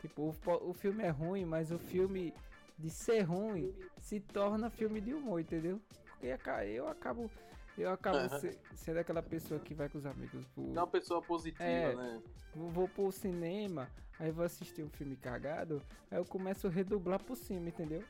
[0.00, 2.32] Tipo, o, o filme é ruim, mas o filme
[2.78, 5.78] de ser ruim se torna filme de humor, entendeu?
[6.12, 6.34] Porque
[6.74, 7.30] eu acabo.
[7.78, 10.86] Eu acabo se- sendo aquela pessoa que vai com os amigos pro, Não é uma
[10.86, 11.94] pessoa positiva, É.
[11.94, 12.22] né?
[12.54, 13.88] vou, vou pro cinema,
[14.18, 15.80] aí vou assistir um filme cagado,
[16.10, 18.02] aí eu começo a redublar por cima, entendeu?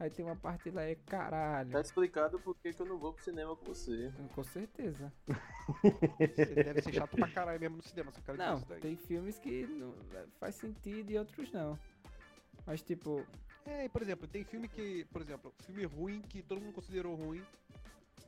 [0.00, 1.70] Aí tem uma parte lá, é caralho.
[1.72, 4.10] Tá explicado por que eu não vou pro cinema com você.
[4.34, 5.12] Com certeza.
[5.28, 8.80] Você deve ser chato pra caralho mesmo no cinema, só quero dizer Não, isso daí.
[8.80, 11.78] tem filmes que não é, faz sentido e outros não.
[12.66, 13.26] Mas tipo,
[13.66, 17.14] É, e, por exemplo, tem filme que, por exemplo, filme ruim que todo mundo considerou
[17.14, 17.44] ruim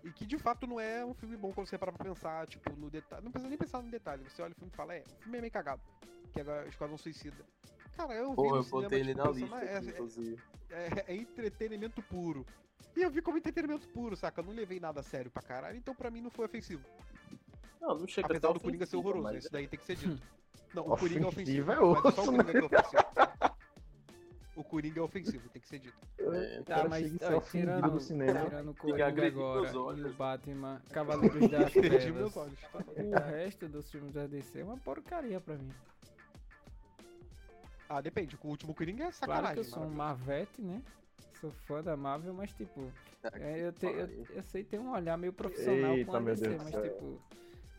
[0.04, 2.70] e que de fato não é um filme bom quando você para pra pensar, tipo,
[2.76, 3.24] no detalhe.
[3.24, 4.22] Não precisa nem pensar no detalhe.
[4.28, 5.80] Você olha o filme e fala, é, o filme é meio cagado.
[6.34, 7.42] Que é Esquadrão Suicida.
[7.96, 10.42] Cara, eu vi no eu botei ele tipo, na lista, "Ah, aqui, inclusive.
[10.70, 12.46] é, é- é entretenimento puro.
[12.96, 14.40] E eu vi como entretenimento puro, saca?
[14.40, 16.82] Eu não levei nada a sério pra caralho, então pra mim não foi ofensivo.
[17.80, 20.22] Não, não chega Apesar do Coringa ser horroroso, mas isso daí tem que ser dito.
[20.74, 21.70] Não, o Coringa é ofensivo.
[21.70, 23.52] Ofensivo é mas só o Coringa que é ofensivo.
[24.54, 25.96] O Coringa é ofensivo, tem que ser dito.
[26.18, 28.44] É, tá, mas ofendido tirando, no cinema.
[28.44, 30.04] tirando o Coringa agora meus e olhos.
[30.12, 32.36] o Batman Cavaleiros das Trevas.
[32.36, 32.60] olhos.
[32.60, 32.78] tá?
[32.86, 35.70] O resto dos filmes da DC é uma porcaria pra mim.
[37.94, 38.36] Ah, depende.
[38.38, 39.54] Com o último Coringa é Claro sacanagem.
[39.54, 39.90] que eu sou um.
[39.90, 40.82] Marvete, né?
[41.40, 42.90] Sou fã da Marvel, mas tipo,
[43.20, 46.20] Tá é, eu, te- eu, eu sei ter um olhar meio profissional Eita, com a
[46.20, 46.82] DC, mas céu.
[46.82, 47.20] tipo,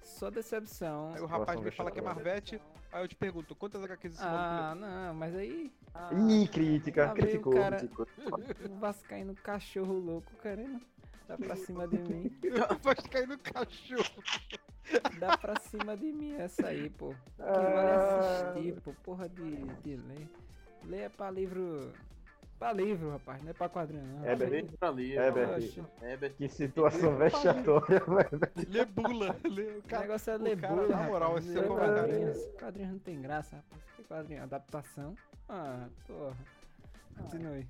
[0.03, 1.11] só decepção.
[1.15, 2.01] Aí o rapaz me fala que é.
[2.01, 2.61] Marvete,
[2.91, 5.71] aí eu te pergunto, quantas HQs esse Ah, não, mas aí.
[6.29, 7.53] Ih, crítica, veio o criticou.
[7.53, 7.77] cara-
[8.69, 10.79] O Vascaíno cachorro louco querendo
[11.27, 12.37] dar pra cima de mim.
[12.43, 12.67] leu?
[12.83, 14.23] Vai cair no cachorro.
[15.19, 17.09] Dá pra cima de mim essa aí, pô.
[17.37, 18.93] Que vale Ah, assistir, pô.
[19.03, 20.27] Porra de, de ler.
[20.85, 21.91] Ler é pra livro.
[22.59, 24.25] Pra livro, rapaz, não é pra quadrinho, não.
[24.25, 25.29] É, Vem pra ali, É.
[25.29, 26.33] Oxe, Herbert.
[26.35, 28.69] Que situação vexatória, velho.
[28.69, 29.35] Lê bula.
[29.43, 31.67] Lê, o O cara, negócio é o ler cara, bula, na moral, esse é o
[31.75, 32.37] quadrinhos.
[32.59, 33.81] Quadrinhos não tem graça, rapaz.
[33.97, 34.43] Que quadrinho?
[34.43, 35.15] Adaptação?
[35.49, 36.37] Ah, porra.
[37.17, 37.67] Continue.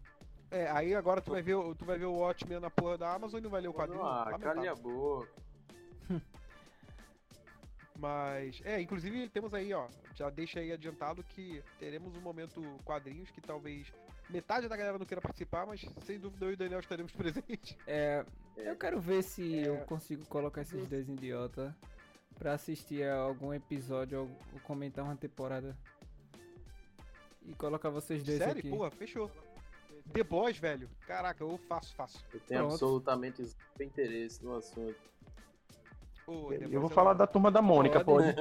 [0.52, 3.14] É, aí agora tu vai ver, o- tu vai ver o Watchmen na porra da
[3.14, 4.04] Amazon e não vai ler o quadrinho.
[4.06, 5.30] Ah, calha a boca.
[8.08, 13.32] Mas, é, inclusive temos aí, ó, já deixa aí adiantado que teremos um momento quadrinhos
[13.32, 13.94] que talvez
[14.30, 17.78] metade da galera não queira participar, mas sem dúvida eu e o Daniel estaremos presentes.
[17.88, 18.26] É,
[18.58, 18.70] É.
[18.72, 19.70] eu quero ver se É.
[19.70, 21.74] eu consigo colocar esses dois idiotas
[22.38, 24.20] pra assistir a algum episódio
[24.54, 25.74] ou comentar uma temporada.
[27.46, 28.60] E colocar vocês dois Sério?
[28.60, 28.70] aqui.
[28.70, 29.32] Porra, fechou.
[30.12, 30.90] The Boys, velho.
[31.08, 32.22] Caraca, eu faço, faço.
[32.34, 32.74] Eu tenho Pronto.
[32.74, 35.00] absolutamente zero interesse no assunto.
[36.28, 38.34] Eu vou falar da turma da Mônica, pode?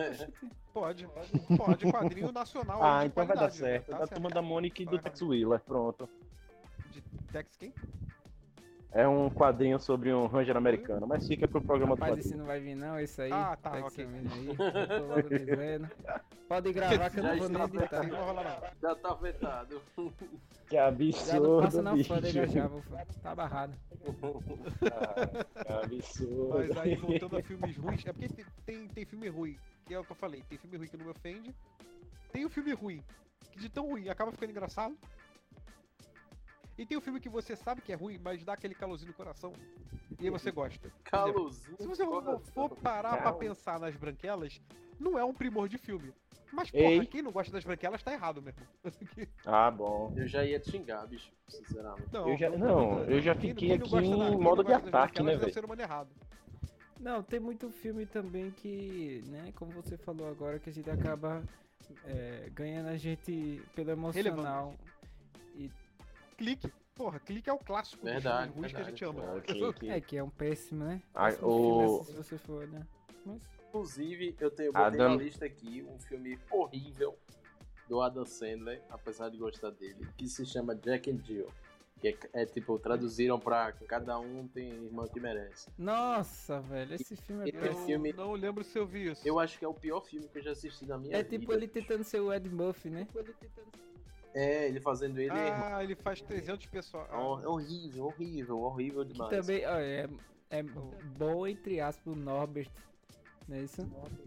[0.72, 1.06] Pode,
[1.58, 2.82] pode, quadrinho nacional.
[2.82, 3.50] Ah, então vai dar né?
[3.50, 3.90] certo.
[3.90, 6.08] Tá Da turma da Mônica e do Tex Wheeler, pronto.
[6.90, 7.02] De
[7.32, 7.72] Tex quem?
[8.94, 12.28] É um quadrinho sobre um Ranger americano, mas fica pro programa do Rapaz, quadrinho.
[12.28, 13.32] esse não vai vir não, esse aí.
[13.32, 14.06] Ah, tá, Pega ok.
[16.46, 18.02] Pode gravar que eu não vou nem editar.
[18.02, 18.68] Não vai rolar não.
[18.82, 19.82] Já tá vetado.
[20.68, 22.14] Que Já não absurdo, passa na bicho.
[22.14, 22.82] fodega já, vou
[23.22, 23.74] tá barrado.
[24.82, 26.54] Ah, que absurdo.
[26.58, 29.98] Mas aí, voltando a filmes ruins, é porque tem, tem, tem filme ruim, que é
[29.98, 31.54] o que eu falei, tem filme ruim que não me ofende,
[32.30, 33.02] tem o filme ruim,
[33.52, 34.96] que de tão ruim acaba ficando engraçado,
[36.82, 39.14] e tem o filme que você sabe que é ruim, mas dá aquele calorzinho no
[39.14, 39.52] coração,
[40.18, 40.90] e aí você gosta.
[41.04, 41.76] Calorzinho.
[41.78, 43.38] Se você for, for parar pra Cal.
[43.38, 44.60] pensar nas branquelas,
[44.98, 46.12] não é um primor de filme.
[46.52, 46.96] Mas, Ei.
[46.96, 48.60] porra, quem não gosta das branquelas tá errado mesmo.
[49.46, 50.12] Ah, bom.
[50.16, 51.32] Eu já ia te xingar, bicho.
[51.48, 52.08] Sinceramente.
[52.12, 55.32] Não, Eu já- não, eu já fiquei quem aqui em da- modo de ataque, né,
[55.32, 55.52] é o velho?
[55.52, 56.10] ser humano errado.
[57.00, 61.42] Não, tem muito filme também que, né, como você falou agora, que a gente acaba
[62.04, 64.74] é, ganhando a gente pelo emocional.
[66.42, 66.72] Clique.
[66.96, 69.22] Porra, clique é o clássico Verdade, dos ruins que a gente ama.
[69.78, 71.00] Que- É, que é um péssimo, né?
[71.14, 72.86] Ah, Péssimo o- filme, assim, se você for olhar.
[73.24, 77.16] Mas, Inclusive, eu tenho botei Adam- na lista aqui um filme horrível
[77.88, 81.48] do Adam Sandler, apesar de gostar dele, que se chama Jack and Jill.
[82.00, 85.70] Que é, é, tipo, traduziram pra cada um tem irmão que merece.
[85.78, 87.68] nossa, velho, esse filme é.
[87.68, 89.26] Eu filme- não lembro se eu vi isso.
[89.26, 91.38] Eu acho que é o pior filme que eu já assisti na minha É vida.
[91.38, 93.06] tipo ele tentando ser o Ed Murphy, né?
[94.34, 97.06] É, ele fazendo ele é Ah, ele faz 300 pessoas.
[97.12, 99.30] Hor- horrível, horrível, horrível Que demais.
[99.30, 100.08] também, ó, é,
[100.50, 102.68] é bom, entre aspas, o Norbert.
[103.48, 103.82] Não é isso?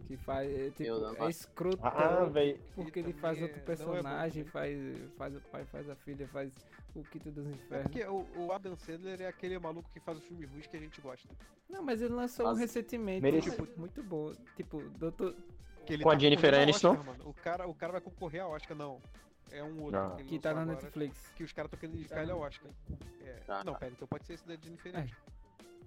[0.07, 0.83] Que faz, é, tipo,
[1.23, 1.79] é escroto.
[1.81, 2.59] Ah, velho.
[2.75, 4.51] Porque Ele faz outro é- é bom personagem, também.
[4.51, 6.53] faz, faz o pai, faz a filha, faz
[6.93, 7.83] o quinto dos É infernos.
[7.91, 10.79] porque o, o Adam Sandler é aquele maluco que faz os filmes ruins que a
[10.79, 11.27] gente gosta.
[11.69, 14.33] Não, mas ele lançou um recentemente, Merece- tipo, muito bom.
[14.55, 15.33] Tipo, doutor.
[15.85, 17.11] Que ele Com a tá Jennifer concorrendo ao Aniston?
[17.11, 17.27] Oscar.
[17.29, 19.01] O cara, o cara vai concorrer ao Oscar, não.
[19.51, 19.99] É um outro.
[19.99, 20.15] Ah.
[20.19, 21.31] ele Que tá na agora, Netflix.
[21.35, 22.69] Que os caras estão querendo indicar ele ao Oscar.
[23.23, 23.79] É, Tá, não, tá.
[23.79, 24.99] pera, então pode ser esse da Jennifer É.
[24.99, 25.21] Aniston.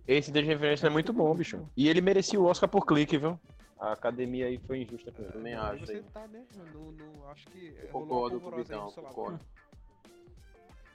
[0.06, 1.68] Esse The Reference é muito bom, bicho.
[1.76, 3.38] E ele merecia o Oscar por clique, viu?
[3.78, 5.32] A academia aí foi injusta com ele.
[5.32, 6.04] Também Não, acho, Você hein?
[6.12, 6.44] tá, né?
[6.72, 8.92] No, no- acho que Eu concordo com o aí lado.
[8.94, 9.40] concordo.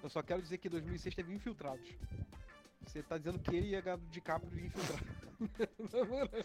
[0.02, 1.88] Eu só quero dizer que 2006 teve Infiltrados.
[2.86, 5.06] Você tá dizendo que ele ia ganhar do DiCaprio de Infiltrado.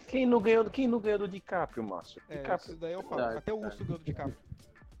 [0.07, 2.21] Quem não ganhou, quem não ganhou do DiCaprio, Márcio?
[2.29, 2.71] É, DiCaprio.
[2.71, 3.21] isso daí eu falo.
[3.37, 4.37] Até o urso ganhou do DiCaprio.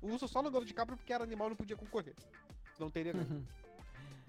[0.01, 2.15] O urso só não ganhou do DiCaprio porque era animal e não podia concorrer.
[2.79, 3.45] Não teria ganho.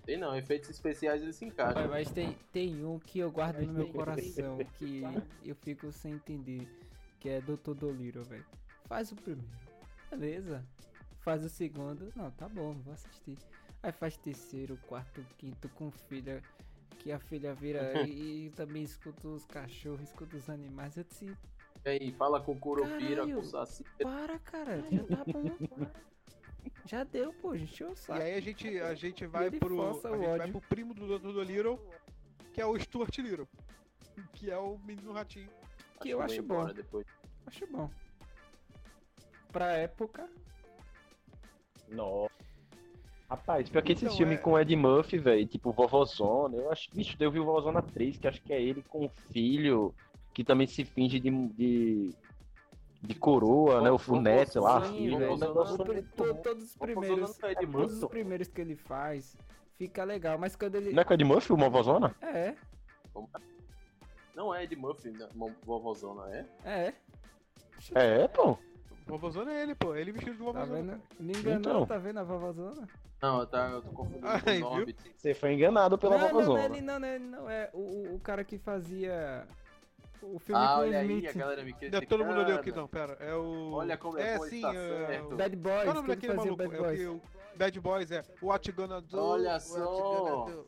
[0.05, 1.89] Tem não, efeitos especiais eles se Mas, encaixam.
[1.89, 5.03] mas tem, tem um que eu guardo no meu coração, que
[5.45, 6.67] eu fico sem entender,
[7.21, 7.75] que é Dr.
[7.75, 8.47] Dolittle, velho.
[8.87, 9.49] Faz o primeiro,
[10.11, 10.65] beleza.
[11.21, 13.37] Faz o segundo, não, tá bom, vou assistir.
[13.83, 16.43] Aí faz terceiro, quarto, quinto com filha,
[16.99, 20.97] que a filha vira e, e também escuta os cachorros, escuta os animais.
[20.97, 21.31] Eu disse,
[21.89, 23.35] aí, fala com o Curupira, Caralho.
[23.35, 23.85] com o Saci.
[24.03, 25.87] para, cara, já tá bom.
[26.87, 28.21] Já deu, pô, gente, eu E saco.
[28.21, 29.81] aí a gente, a gente vai pro.
[29.83, 31.33] A o gente vai pro primo do Dr.
[31.33, 31.79] Dolittle,
[32.53, 33.49] que é o Stuart Little.
[34.35, 35.49] Que é o menino ratinho.
[36.01, 36.67] Que eu vou acho bom.
[36.73, 37.07] Depois.
[37.47, 37.91] Acho bom.
[39.53, 40.29] Pra época,
[41.89, 42.31] Nossa.
[43.29, 47.17] Rapaz, pior que Então, filmes é- com Ed Murphy, velho, tipo Vovozona, eu acho, bicho,
[47.21, 49.95] eu vi o Vovozona 3, que acho que é ele com o filho,
[50.41, 52.15] que também se finge de, de
[53.03, 53.91] de coroa, né?
[53.91, 54.83] O funete lá.
[54.87, 55.39] É bom.
[56.43, 57.43] todos os Vovozona primeiros.
[57.43, 59.37] é Todos os primeiros que ele faz
[59.77, 60.93] fica legal, mas quando ele.
[60.95, 62.15] Não é com Ed Murphy, o Movozona?
[62.23, 62.55] É,
[64.35, 65.29] Não é de Murphy, né?
[65.65, 66.47] Vovozona, é?
[66.65, 66.95] é.
[67.95, 68.57] É, pô.
[69.07, 69.95] Vovozona é ele, pô.
[69.95, 70.83] Ele vestido de Tá vovozona.
[70.83, 71.03] vendo?
[71.19, 71.87] Me enganou, Então.
[71.87, 72.89] tá vendo a vovozona?
[73.23, 74.67] Não, tá, eu tô confundindo Ai, com viu?
[74.67, 75.13] o Norbit.
[75.17, 76.65] Você foi enganado pela não, não, não, Vovozona.
[76.65, 79.47] ele não, não, ele não é o, o cara que fazia
[80.23, 81.29] o filme Ah, com o olha aí, Smith.
[81.31, 82.07] a galera me Não é criticando.
[82.07, 83.17] todo mundo olhou aqui, não, pera.
[83.21, 83.73] É o.
[83.73, 85.33] Olha como é bom, sim, tá é certo.
[85.33, 86.57] o- Bad Qual é Boys, o nome que ele daquele maluco?
[86.57, 86.99] Bad É o Boys.
[87.01, 87.23] que o
[87.57, 89.19] Bad Boys é What You Gonna Do?
[89.21, 90.45] Olha só.
[90.45, 90.67] Do.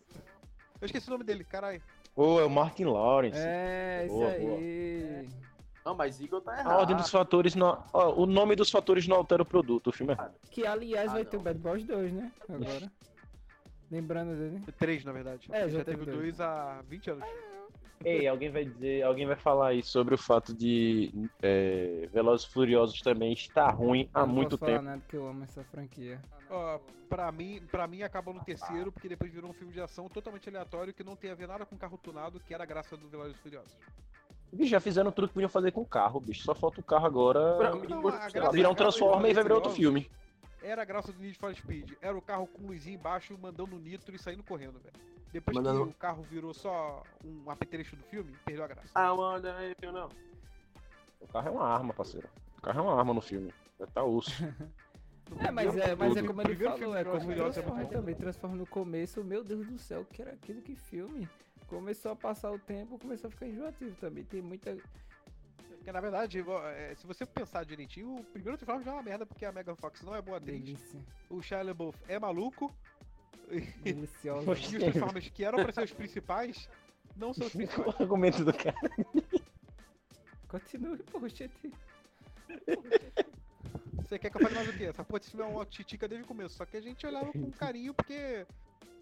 [0.81, 1.81] Eu esqueci o nome dele, caralho.
[2.17, 3.39] Ô, é o Martin Lawrence.
[3.41, 5.29] É, isso Boa, aí.
[5.85, 6.79] Não, mas Igor tá A errado.
[6.81, 7.83] ordem dos fatores não.
[7.93, 9.89] ó, o nome dos fatores não altera o produto.
[9.89, 10.35] O filme é errado.
[10.51, 11.31] Que aliás Ah, vai não.
[11.31, 12.31] ter o Bad Boys 2, né?
[12.49, 12.93] Agora.
[13.91, 14.65] Lembrando dele.
[14.79, 15.49] Três, na verdade.
[15.53, 16.17] É, já já teve teve dois.
[16.37, 17.25] dois há 20 anos.
[18.05, 22.51] Ei, alguém vai dizer, alguém vai falar aí sobre o fato de é, Velozes e
[22.53, 24.83] Furiosos também estar ruim há Eu não muito tempo.
[24.83, 26.21] nada que eu amo essa franquia.
[26.51, 26.79] Ó,
[27.09, 30.49] pra mim, pra mim acabou no terceiro, porque depois virou um filme de ação totalmente
[30.49, 33.09] aleatório que não tem a ver nada com carro tunado, que era a graça do
[33.09, 33.77] Velozes e Furiosos.
[34.53, 36.43] Bicho, já fizeram tudo que podiam fazer com o carro, bicho.
[36.45, 40.11] Só falta o carro agora Pra Não, virar um Transformer e vai virar outro filme.
[40.63, 41.93] Era a graça do Need for Speed.
[42.01, 44.95] Era o carro com luzinha embaixo, mandando nitro e saindo correndo, velho.
[45.33, 48.91] Depois que o carro virou só um apetrecho do filme, perdeu a graça.
[48.95, 50.11] Ah, mano, aí, eu não.
[51.21, 52.29] O carro é uma arma, parceiro.
[52.59, 53.53] O carro é uma arma no filme.
[53.79, 54.33] Vai tá osso.
[55.31, 57.27] No É, mas é, mas é como ele primeiro falou, filme é como e é
[57.27, 58.15] muito Transforma também.
[58.15, 61.29] Transforma no começo, meu Deus do céu, que era aquilo que filme.
[61.69, 64.25] Começou a passar o tempo, começou a ficar enjoativo também.
[64.25, 64.77] Tem muita.
[65.69, 66.45] Porque, na verdade,
[66.77, 69.75] é, se você pensar direitinho, o primeiro Transformers já é uma merda, porque a Megan
[69.75, 70.63] Fox não é boa atriz.
[70.63, 71.01] Delícia.
[71.31, 72.73] O Shia LaBeouf é maluco.
[73.83, 74.51] Deliciosa.
[74.51, 76.69] E os Transformers que eram pra ser os principais,
[77.17, 77.95] não são os principais.
[77.95, 78.77] o argumento do cara.
[80.49, 81.51] Continue, poxa.
[83.97, 84.85] Você quer que eu fale mais o quê?
[84.85, 86.57] Essa porra desse filme é uma titica desde o começo.
[86.57, 88.47] Só que a gente olhava com carinho porque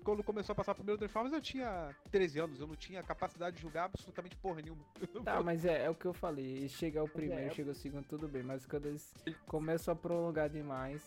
[0.04, 2.60] quando começou a passar o primeiro Transformers eu tinha 13 anos.
[2.60, 4.84] Eu não tinha capacidade de julgar absolutamente porra nenhuma.
[5.24, 6.68] Tá, mas é, é o que eu falei.
[6.68, 8.42] Chega o primeiro, chega o segundo, tudo bem.
[8.42, 9.12] Mas quando eles
[9.46, 11.02] começam a prolongar demais,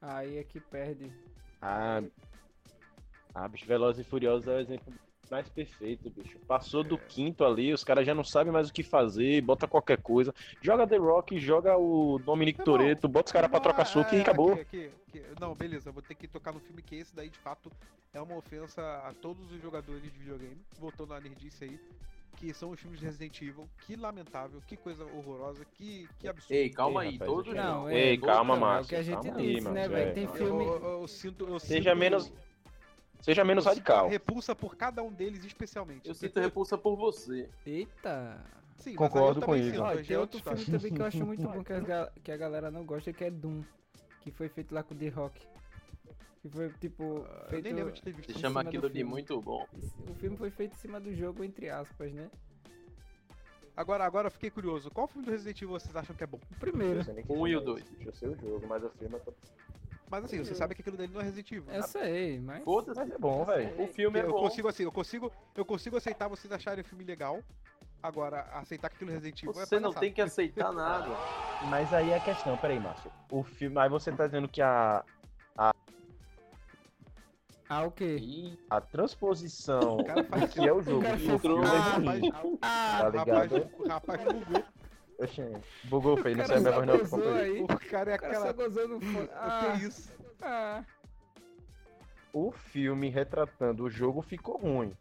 [0.00, 1.12] aí é que perde.
[1.60, 2.02] Ah,
[3.34, 4.92] ah, bicho, Velozes e Furiosos é o exemplo
[5.30, 6.38] mais perfeito, bicho.
[6.46, 9.98] Passou do quinto ali, os caras já não sabem mais o que fazer, bota qualquer
[10.00, 10.34] coisa.
[10.60, 14.14] Joga The Rock, joga o Dominic Não, Toretto, bota os caras pra trocar é, suco
[14.14, 14.52] e é, acabou.
[14.52, 15.24] aqui, aqui, aqui.
[15.40, 17.70] Não, beleza, eu vou ter que tocar no filme que esse daí de fato
[18.12, 20.58] é uma ofensa a todos os jogadores de videogame.
[20.78, 21.80] Voltando à nerdice aí.
[22.36, 23.68] Que são os filmes de Resident Evil.
[23.86, 26.52] Que lamentável, que coisa horrorosa, que, que absurdo.
[26.52, 27.88] Ei, calma aí, rapaz, todos eu- não.
[27.88, 28.88] é, Ei, calma, mano, é o Márcio.
[28.88, 30.14] que a gente calma aí, disse, mano, né, velho?
[30.14, 32.32] Tem Eu, filme- eu- eu sinto, eu Seja sinto- menos-
[33.24, 34.08] Seja menos eu sinto radical.
[34.10, 36.06] repulsa por cada um deles especialmente.
[36.06, 37.48] Eu sinto repulsa por você.
[37.64, 38.38] Eita!
[38.76, 39.78] Sim, Concordo eu com também ele.
[39.78, 42.70] Ó, tem outro filme também que eu acho muito bom que, ga- que a galera
[42.70, 43.62] não gosta, que é Doom.
[44.20, 45.40] Que foi feito lá com o The Rock.
[46.42, 47.02] Que foi tipo.
[47.04, 48.32] Eu feito nem lembro de ter visto.
[48.32, 49.66] Você chama aquilo de muito bom.
[50.06, 52.30] O filme foi feito em cima do jogo, entre aspas, né?
[53.76, 54.90] Agora, agora eu fiquei curioso.
[54.90, 56.38] Qual filme do Resident Evil vocês acham que é bom?
[56.50, 57.00] O primeiro.
[57.28, 57.84] Um e o dois.
[58.04, 59.20] Eu sei o jogo, mas o filme é
[60.10, 61.72] Mas assim, você sabe que aquilo dele não é Resident Evil.
[61.72, 62.62] Eu sei, mas.
[62.62, 62.98] Foda-se.
[63.00, 63.82] Mas é bom, velho.
[63.82, 64.40] O filme é eu bom.
[64.40, 67.40] consigo assim, eu consigo, eu consigo aceitar vocês acharem o filme legal.
[68.02, 70.00] Agora, aceitar que aquilo é Resident Evil é Você não palhaçada.
[70.00, 71.08] tem que aceitar nada.
[71.70, 73.10] Mas aí é a questão, peraí, Márcio.
[73.30, 73.78] O filme.
[73.78, 75.02] Aí você tá dizendo que a,
[77.66, 78.52] Ah, o quê?
[78.68, 81.78] A transposição O cara faz que é o jogo cara pro fez- filme Ah, é
[81.78, 82.58] rapaz, ruim.
[82.60, 83.70] Ah, Tá rapaz, ligado?
[83.78, 84.64] o rapaz bugou.
[85.18, 85.52] Oxê,
[85.84, 87.18] bugou feio, não o sei a minha cara voz não.
[87.64, 88.52] O cara é O cara só aquela.
[88.52, 89.26] gozou no fone.
[89.28, 90.12] O Ah, que é isso?
[90.42, 90.84] ah.
[92.32, 94.92] O filme retratando o jogo ficou ruim.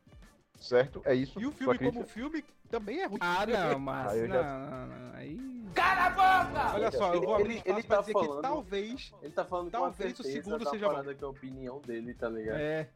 [0.59, 1.01] Certo?
[1.03, 1.39] É isso.
[1.41, 3.17] E o filme como filme também é ruim.
[3.19, 4.13] Ah, não, mas.
[4.21, 5.63] Não, já- não, não, Aí.
[6.73, 9.13] Olha só, eu vou abrir Ele- ele pra tá dizer falando- que talvez.
[9.21, 10.91] ele tá falando Talvez com o a certeza segundo da seja bom.
[10.93, 12.57] parada que é a opinião dele, tá ligado?
[12.59, 12.87] É.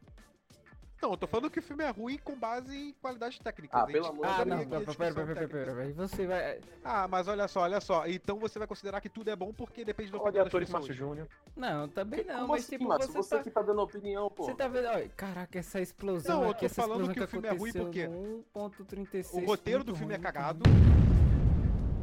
[1.00, 3.80] Não, eu tô falando que o filme é ruim com base em qualidades técnicas.
[3.80, 4.48] Ah, pelo amor de tá Ah, Deus.
[4.48, 5.94] não, a pera, pera, pera, pera, técnica.
[6.08, 6.60] Você vai.
[6.84, 8.04] Ah, mas olha só, olha só.
[8.08, 10.70] Então você vai considerar que tudo é bom porque depende do Olha opinião das atores.
[10.70, 11.28] Márcio Júnior.
[11.56, 13.12] Não, também não, Como mas assim, tipo, Márcio?
[13.12, 13.42] você, Você tá.
[13.44, 14.42] que tá dando opinião, pô.
[14.44, 17.28] Você tá vendo, olha, caraca, essa explosão Não, eu aqui, tô essa falando que o
[17.28, 20.64] filme é ruim porque no 1.36 O roteiro do filme é cagado.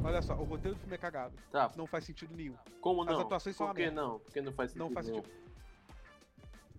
[0.06, 1.34] Olha só, o roteiro do filme é cagado.
[1.52, 2.56] Tá, Não faz sentido nenhum.
[2.80, 3.20] como não?
[3.20, 4.20] atuações são Por que não?
[4.20, 5.22] Porque não faz sentido Não faz nenhum.
[5.24, 5.45] sentido.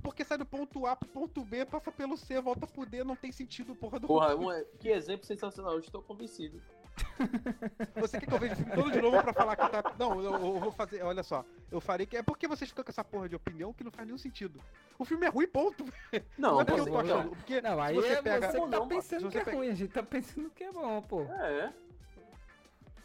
[0.03, 3.17] Porque sai do ponto A pro ponto B, passa pelo C, volta pro D, não
[3.17, 6.61] tem sentido, porra do Porra, um- que exemplo sensacional, eu estou convencido.
[7.97, 9.95] Você quer que eu veja o filme todo de novo pra falar que tá.
[9.99, 11.03] Não, eu, eu vou fazer.
[11.03, 11.45] Olha só.
[11.71, 12.17] Eu farei que.
[12.17, 14.63] É porque vocês ficam com essa porra de opinião que não faz nenhum sentido.
[14.99, 15.85] O filme é ruim, ponto.
[16.39, 17.31] Não, Não é porque eu você- tô achando.
[17.37, 18.51] Porque Não, aí você é pega.
[18.51, 20.65] você tá Não, pensando se que é você pega- ruim, a gente tá pensando que
[20.65, 21.21] é bom, pô.
[21.23, 21.71] É,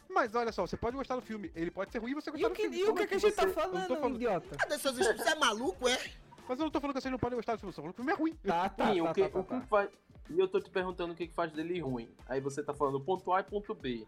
[0.08, 2.32] Mas olha só, você pode gostar do filme, ele pode ser ruim e você E
[2.32, 2.78] gostar o do que, filme.
[2.78, 4.56] e o Como que, é que a gente tá você- falando, falando- idiota?
[4.56, 5.22] Cadê seus estudos?
[5.22, 5.98] Você é maluco, é?
[6.52, 7.94] Mas eu não tô falando que vocês não podem gostar do filme, eu tô falando
[7.94, 8.34] que o filme é ruim.
[8.44, 9.60] Tá, tá, Sim, tá, o que, tá, tá, o que tá.
[9.62, 9.90] faz.
[10.28, 12.10] E eu tô te perguntando o que, que faz dele ruim.
[12.28, 14.06] Aí você tá falando ponto A e ponto B.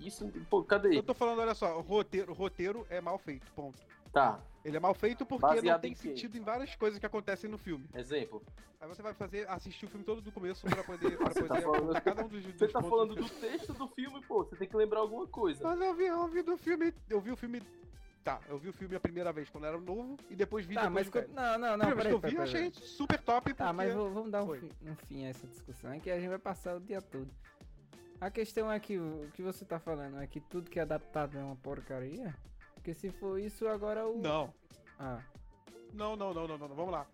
[0.00, 0.98] Isso, pô, cadê?
[0.98, 3.78] Eu tô falando, olha só, o roteiro, o roteiro é mal feito, ponto.
[4.12, 7.06] Tá, Ele é mal feito porque não Baseado tem em sentido em várias coisas que
[7.06, 7.84] acontecem no filme.
[7.94, 8.42] exemplo.
[8.80, 11.48] Aí você vai fazer, assistir o filme todo do começo pra poder, pra Você poder
[11.48, 14.42] tá falando- cada um dos, Você dos tá pontos falando do texto do filme, pô.
[14.44, 15.62] Você tem que lembrar alguma coisa.
[15.62, 17.62] Mas eu vi, eu vi do filme, eu vi o filme...
[18.24, 20.86] Tá, eu vi o filme a primeira vez quando era novo e depois vi Tá,
[20.86, 21.26] depois mas.
[21.26, 21.32] de.
[21.34, 21.86] Não, não, não.
[21.86, 22.88] Primeira vez que eu vi, peraí, achei peraí.
[22.88, 23.52] super top.
[23.54, 26.18] Tá, mas v- vamos dar um fim, um fim a essa discussão, é que a
[26.18, 27.30] gente vai passar o dia todo.
[28.20, 30.82] A questão é que o o que você tá falando é que tudo que é
[30.82, 32.34] adaptado é uma porcaria?
[32.74, 34.18] Porque se for isso, agora o.
[34.22, 34.52] Não,
[34.98, 35.20] Ah,
[35.92, 37.06] não, não, não, não, não, não, vamos lá.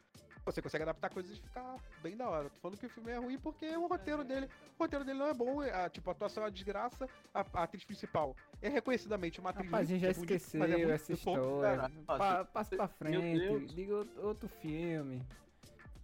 [0.45, 2.49] Você consegue adaptar coisas e ficar bem da hora.
[2.51, 5.27] Tô falando que o filme é ruim porque o roteiro dele, o roteiro dele não
[5.27, 8.69] é bom, é, a, tipo, a atuação é uma desgraça, a, a atriz principal é
[8.69, 11.77] reconhecidamente uma atriz rapaz, a gente já é bonita, esqueceu é muito essa história.
[11.77, 11.91] cara.
[12.07, 15.23] Pa- passa pra frente, diga outro- filme.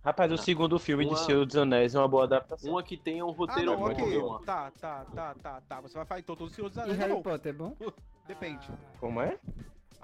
[0.05, 2.71] Rapaz, o Ah, segundo filme de uma- Senhor dos Anéis é uma boa adaptação.
[2.71, 3.91] Uma que tenha um Ah, roteiro não, bom.
[3.91, 4.19] ok.
[4.19, 4.41] uma.
[4.45, 5.81] Tá, tá, tá, tá, tá.
[5.81, 7.23] Você vai falar, então todos os Senhor dos E Anéis é Harry bom.
[7.23, 7.77] Potter é bom?
[8.29, 8.69] Depende.
[9.01, 9.37] Como é?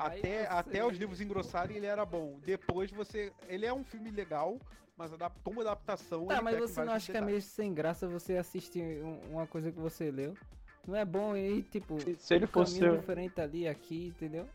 [0.06, 2.38] Até, até os livros engrossarem, ele era bom.
[2.44, 3.32] Depois você.
[3.48, 4.58] Ele é um filme legal,
[4.96, 6.26] mas adap- como adaptação.
[6.26, 9.70] Tá, mas você não acha que é meio sem graça você assistir um- uma coisa
[9.72, 10.34] que você leu?
[10.86, 12.80] Não é bom aí, tipo, Se, se ele um fosse.
[12.80, 14.48] caminho diferente ali, aqui, entendeu?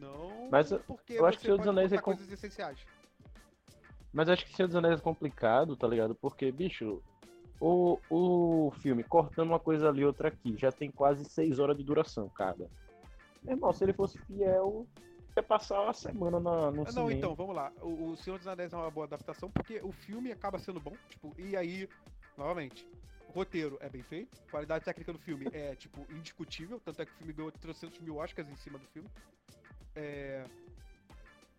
[0.00, 2.78] Não, Mas eu- porque eu acho que Senhor dos Anéis é com- coisas essenciais.
[4.12, 6.14] Mas acho que Senhor dos Anéis é complicado, tá ligado?
[6.14, 7.02] Porque, bicho,
[7.60, 11.82] o, o filme, cortando uma coisa ali, outra aqui, já tem quase seis horas de
[11.84, 12.70] duração cada.
[13.48, 14.86] Meu irmão, se ele fosse fiel,
[15.34, 17.12] ia passar uma semana na, no Ah, Não, cinema.
[17.14, 17.72] então, vamos lá.
[17.80, 20.94] O, o Senhor dos Anéis é uma boa adaptação porque o filme acaba sendo bom.
[21.08, 21.88] Tipo, e aí,
[22.36, 22.86] novamente,
[23.26, 26.78] o roteiro é bem feito, a qualidade técnica do filme é, tipo, indiscutível.
[26.78, 29.08] Tanto é que o filme ganhou 300 mil Oscars em cima do filme.
[29.96, 30.44] É,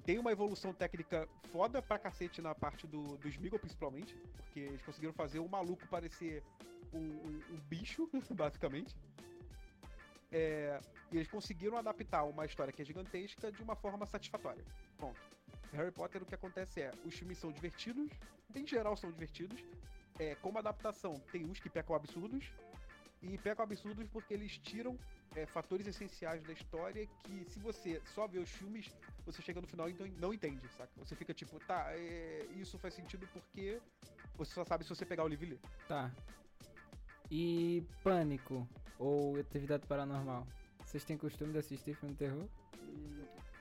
[0.06, 4.16] Tem uma evolução técnica foda pra cacete na parte do, do Smeagol, principalmente.
[4.38, 6.44] Porque eles conseguiram fazer o maluco parecer
[6.94, 8.96] um, um- um bicho, basicamente.
[10.32, 10.80] É,
[11.12, 14.64] eles conseguiram adaptar uma história que é gigantesca de uma forma satisfatória.
[14.98, 15.20] Ponto.
[15.74, 18.10] Harry Potter, o que acontece é, os filmes são divertidos,
[18.56, 19.60] em geral são divertidos.
[20.20, 22.52] É, como adaptação, tem uns que pecam absurdos,
[23.22, 24.98] e pecam absurdos porque eles tiram
[25.36, 28.90] é, fatores essenciais da história que, se você só vê os filmes,
[29.26, 30.92] você chega no final e então não entende, saca?
[30.98, 33.82] Você fica tipo, tá, é, isso faz sentido porque
[34.36, 35.60] você só sabe se você pegar o livro e ler.
[35.88, 36.12] Tá.
[37.32, 38.68] E Pânico
[38.98, 40.46] ou Atividade Paranormal?
[40.84, 42.46] Vocês têm costume de assistir filme de terror?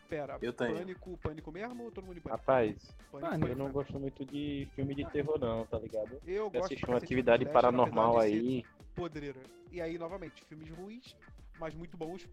[0.08, 0.74] Pera, Eu tenho.
[0.74, 2.40] pânico, pânico mesmo ou todo mundo em pânico?
[2.40, 2.76] Rapaz,
[3.12, 3.48] Pânico, Pânico.
[3.48, 6.18] eu não gosto muito de filme de terror, não, tá ligado?
[6.26, 8.64] Eu Eu gosto assisti uma de atividade paranormal de aí.
[8.94, 9.38] podreira.
[9.70, 11.14] E aí, novamente, filmes ruins,
[11.60, 12.26] mas muito bons,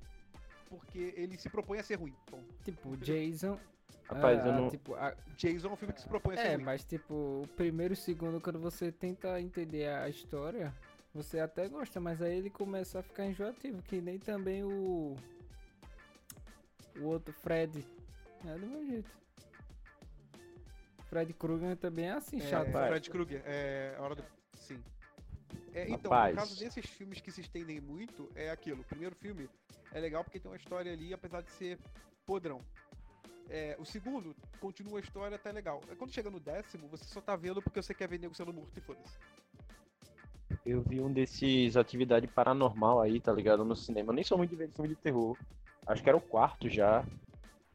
[0.69, 2.15] porque ele se propõe a ser ruim.
[2.31, 3.59] Bom, Tipo, Jason.
[4.07, 4.69] Rapaz, ah, eu não.
[4.69, 6.63] Tipo, a- Jason é um filme que se propõe a ser é, ruim.
[6.63, 7.13] mas tipo,
[7.43, 10.73] o primeiro e o segundo, quando você tenta entender a história,
[11.15, 15.15] você até gosta, mas aí ele começa a ficar enjoativo, que nem também o.
[16.99, 17.87] O outro, Fred.
[18.45, 19.09] É do meu jeito.
[21.05, 22.69] Fred Krueger também é assim, É, chato.
[22.71, 24.23] Fred Krueger, é a hora do.
[24.57, 24.83] Sim.
[25.73, 26.35] É, então, Rapaz.
[26.35, 28.81] no caso desses filmes que se estendem muito, é aquilo.
[28.81, 29.49] O primeiro filme
[29.93, 31.79] é legal porque tem uma história ali, apesar de ser
[32.25, 32.59] podrão.
[33.49, 35.79] É, o segundo continua a história até legal.
[35.89, 38.53] É Quando chega no décimo, você só tá vendo porque você quer ver nego sendo
[38.53, 39.17] morto e foda-se.
[40.65, 43.63] Eu vi um desses atividade paranormal aí, tá ligado?
[43.63, 44.11] No cinema.
[44.11, 45.37] Eu nem sou muito de ver filme de terror.
[45.85, 47.05] Acho que era o quarto já.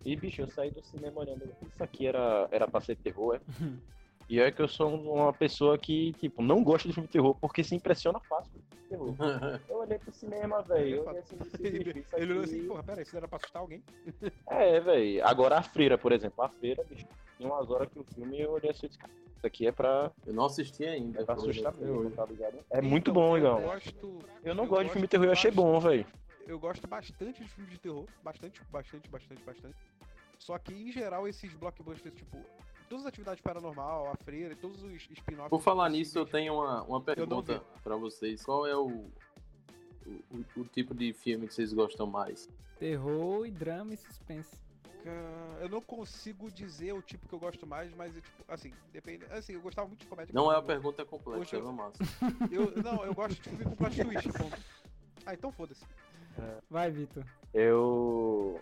[0.05, 1.45] E, bicho, eu saí do cinema olhando.
[1.63, 3.41] Isso aqui era, era pra ser terror, é?
[4.29, 7.35] E é que eu sou uma pessoa que, tipo, não gosta de filme de terror
[7.41, 8.60] porque se impressiona fácil
[8.91, 9.17] filme.
[9.69, 10.97] Eu olhei pro cinema, velho.
[10.97, 13.83] Eu olhei assim, disse, Ele, olhou assim, porra, pera aí, isso era pra assustar alguém?
[14.49, 15.27] É, velho.
[15.27, 16.43] Agora a freira, por exemplo.
[16.43, 17.07] A freira, bicho.
[17.39, 20.11] Tem umas horas que o filme eu olhei assim, disse, "Cara, isso aqui é pra,
[20.27, 21.23] Eu não assisti ainda.
[21.23, 22.59] é pra assustar mesmo, tá ligado?
[22.71, 23.63] É muito Então, bom, eu Igão.
[23.63, 26.07] Gosto, Eu não eu gosto de filme de terror, eu achei bom, velho.
[26.47, 28.05] Eu gosto bastante de filmes de terror.
[28.23, 29.77] Bastante, bastante, bastante, bastante.
[30.39, 32.45] Só que, em geral, esses blockbusters, tipo,
[32.91, 35.49] todas as atividades paranormal, a freira, todos os spin-offs.
[35.49, 38.43] Por falar nisso, eu tenho uma, uma pergunta pra vocês.
[38.45, 38.89] Qual é o,
[40.07, 42.49] o, o- tipo de filme que vocês gostam mais?
[42.79, 44.59] Terror e drama e suspense.
[45.61, 49.25] Eu não consigo dizer o tipo que eu gosto mais, mas, é, tipo, assim, depende.
[49.31, 50.35] Assim, eu gostava muito de comédia.
[50.35, 51.63] Não é a pergunta completa, Hoje eu-.
[52.53, 54.59] Eu, não, eu gosto de filme com plot twist, ponto.
[55.25, 55.85] Ah, então foda-se.
[56.69, 57.25] Vai, Vitor.
[57.55, 58.61] Eu.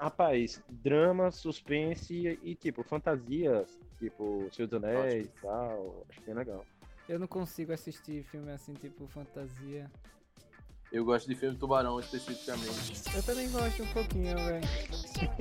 [0.00, 6.06] Rapaz, drama, suspense e, e, tipo, fantasias, tipo, Senhor dos Anéis e tal.
[6.08, 6.64] Acho bem legal.
[7.08, 9.90] Eu não consigo assistir filme assim, tipo fantasia.
[10.92, 13.02] Eu gosto de filme tubarão especificamente.
[13.14, 14.66] Eu também gosto um pouquinho, velho.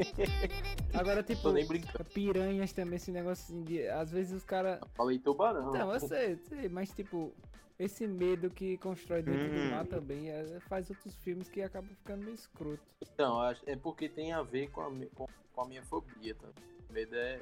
[0.93, 2.03] Agora, tipo, Tô nem brincando.
[2.05, 3.88] piranhas também, esse negócio assim de.
[3.88, 4.80] Às vezes os caras.
[4.95, 5.72] Falei tubarão.
[5.72, 7.34] Não, eu sei, sei, mas tipo,
[7.80, 9.69] esse medo que constrói dentro do Hum.
[9.69, 12.82] mar também é, faz outros filmes que acabam ficando meio escroto.
[13.13, 16.47] Então, acho- é porque tem a ver com a, com, com a minha fobia, tá?
[16.89, 17.39] O medo é.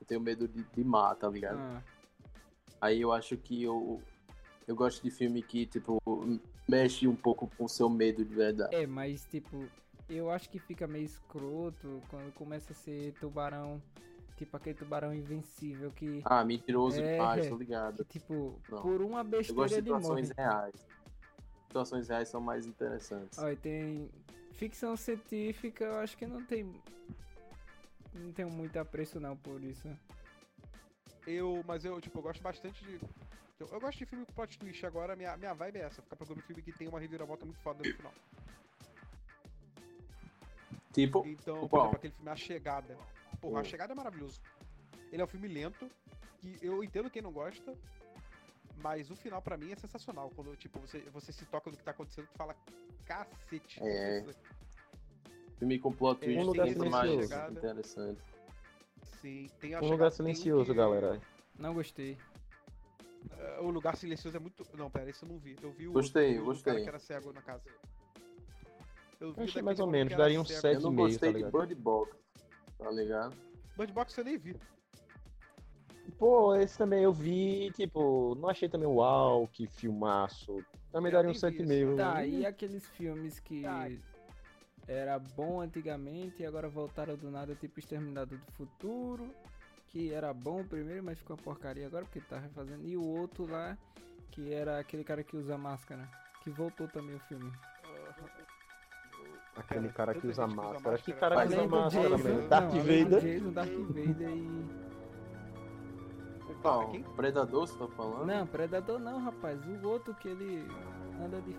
[0.00, 1.58] Eu tenho medo de, de mar, tá ligado?
[1.58, 1.82] Ah,
[2.80, 4.00] Aí eu acho que eu.
[4.66, 5.98] Eu gosto de filme que, tipo,
[6.68, 8.74] mexe um pouco com o seu medo de verdade.
[8.74, 9.66] é, mas tipo,
[10.10, 13.82] eu acho que fica meio escroto quando começa a ser tubarão.
[14.38, 16.22] Tipo aquele tubarão invencível que.
[16.24, 17.12] Ah, mentiroso É.
[17.16, 18.04] demais, tô Que ligado.
[18.04, 18.82] tipo, Não.
[18.82, 20.74] por uma Eu gosto besteira de situações reais.
[21.66, 23.36] Situações reais são mais interessantes.
[23.36, 24.08] Olha, tem
[24.52, 26.72] ficção científica, eu acho que não tem.
[28.14, 29.88] Não tenho muito apreço não por isso.
[31.26, 33.00] Eu, mas eu, tipo, eu gosto bastante de.
[33.58, 36.14] Eu, eu gosto de filme com plot twist agora, minha, minha vibe é essa, ficar
[36.14, 38.12] procurando filme que tem uma reviravolta muito foda no final.
[40.92, 41.82] Tipo, Então, por qual?
[41.82, 42.96] exemplo, aquele filme A Chegada.
[43.40, 43.64] Porra, A Hum.
[43.64, 44.40] Chegada é maravilhoso.
[45.12, 45.90] Ele é um filme lento,
[46.40, 47.72] que eu entendo quem não gosta,
[48.82, 50.30] mas o final pra mim é sensacional.
[50.34, 52.54] Quando, tipo, você, você se toca do que tá acontecendo e fala,
[53.04, 53.80] cacete.
[53.82, 54.20] É.
[54.20, 54.38] isso-
[55.58, 57.34] filme com plot É, twist Um Lugar Silencioso.
[57.50, 58.20] interessante.
[59.20, 61.20] Sim, tem a Um lugar silencioso, que- galera.
[61.58, 62.16] Não gostei.
[63.36, 64.64] É, O Lugar Silencioso é muito.
[64.76, 65.56] Não, pera, esse eu não vi.
[65.60, 65.92] Eu vi o.
[65.92, 66.72] Gostei, o gostei.
[66.74, 67.64] cara que era cego na casa.
[69.20, 70.60] Eu vi Eu achei mais ou menos, daria um cego.
[70.60, 70.74] sete.
[70.76, 71.50] Eu não meio, gostei tá de?
[71.50, 72.16] Bird Box,
[72.78, 73.36] tá ligado?
[73.76, 74.56] Bird Box eu nem vi.
[76.18, 80.64] Pô, esse também eu vi, tipo, não achei também uau, que filmaço.
[80.90, 81.64] Também Eu daria um nem vi esse.
[81.64, 81.96] 7,5.
[81.96, 83.62] Tá, e aqueles filmes que
[84.86, 89.32] era bom antigamente e agora voltaram do nada, tipo Exterminador do Futuro,
[89.88, 92.84] que era bom primeiro, mas ficou uma porcaria agora porque tá refazendo.
[92.86, 93.76] E o outro lá,
[94.30, 96.08] que era aquele cara que usa máscara,
[96.42, 97.52] que voltou também o filme.
[99.58, 100.98] Aquele cara que usa máscara.
[100.98, 103.20] Que cara que usa máscara, não, Darth Vader.
[103.20, 104.88] Jason, Darth Vader e...
[106.62, 106.90] Qual?
[106.90, 107.02] quem?
[107.02, 108.26] Predador, você tá falando?
[108.26, 109.60] Não, Predador não, rapaz.
[109.64, 110.66] O outro que ele
[111.22, 111.56] anda de...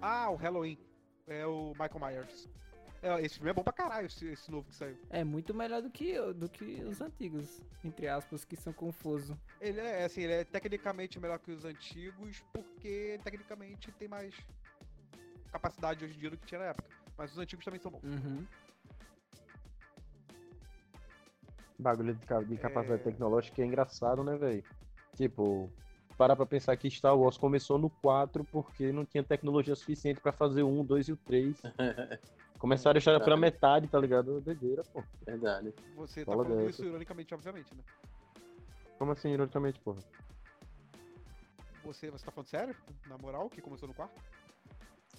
[0.00, 0.78] Ah, o Halloween.
[1.26, 2.48] É o Michael Myers.
[3.02, 4.98] É, esse filme é bom pra caralho, esse, esse novo que saiu.
[5.08, 9.34] É muito melhor do que, do que os antigos, entre aspas, que são confusos.
[9.58, 14.34] Ele é, assim, ele é tecnicamente melhor que os antigos, porque tecnicamente tem mais
[15.50, 16.99] capacidade hoje em dia do que tinha na época.
[17.20, 18.02] Mas os antigos também são bons.
[18.02, 18.46] Uhum.
[21.78, 23.04] Bagulho de, de capacidade É.
[23.04, 24.64] tecnológica é engraçado, né, velho?
[25.14, 25.70] Tipo,
[26.16, 30.32] parar pra pensar que Star Wars começou no 4 porque não tinha tecnologia suficiente pra
[30.32, 31.60] fazer o 1, 2 e o 3.
[32.58, 34.40] Começaram a história pela metade, tá ligado?
[34.40, 35.04] Doideira, pô.
[35.26, 35.74] Verdade.
[35.96, 36.70] Você tá Fala falando dessa.
[36.70, 37.82] isso ironicamente, obviamente, né?
[38.98, 40.00] Como assim, ironicamente, porra?
[41.84, 42.74] Você, você tá falando sério?
[43.06, 44.18] Na moral, que começou no quarto?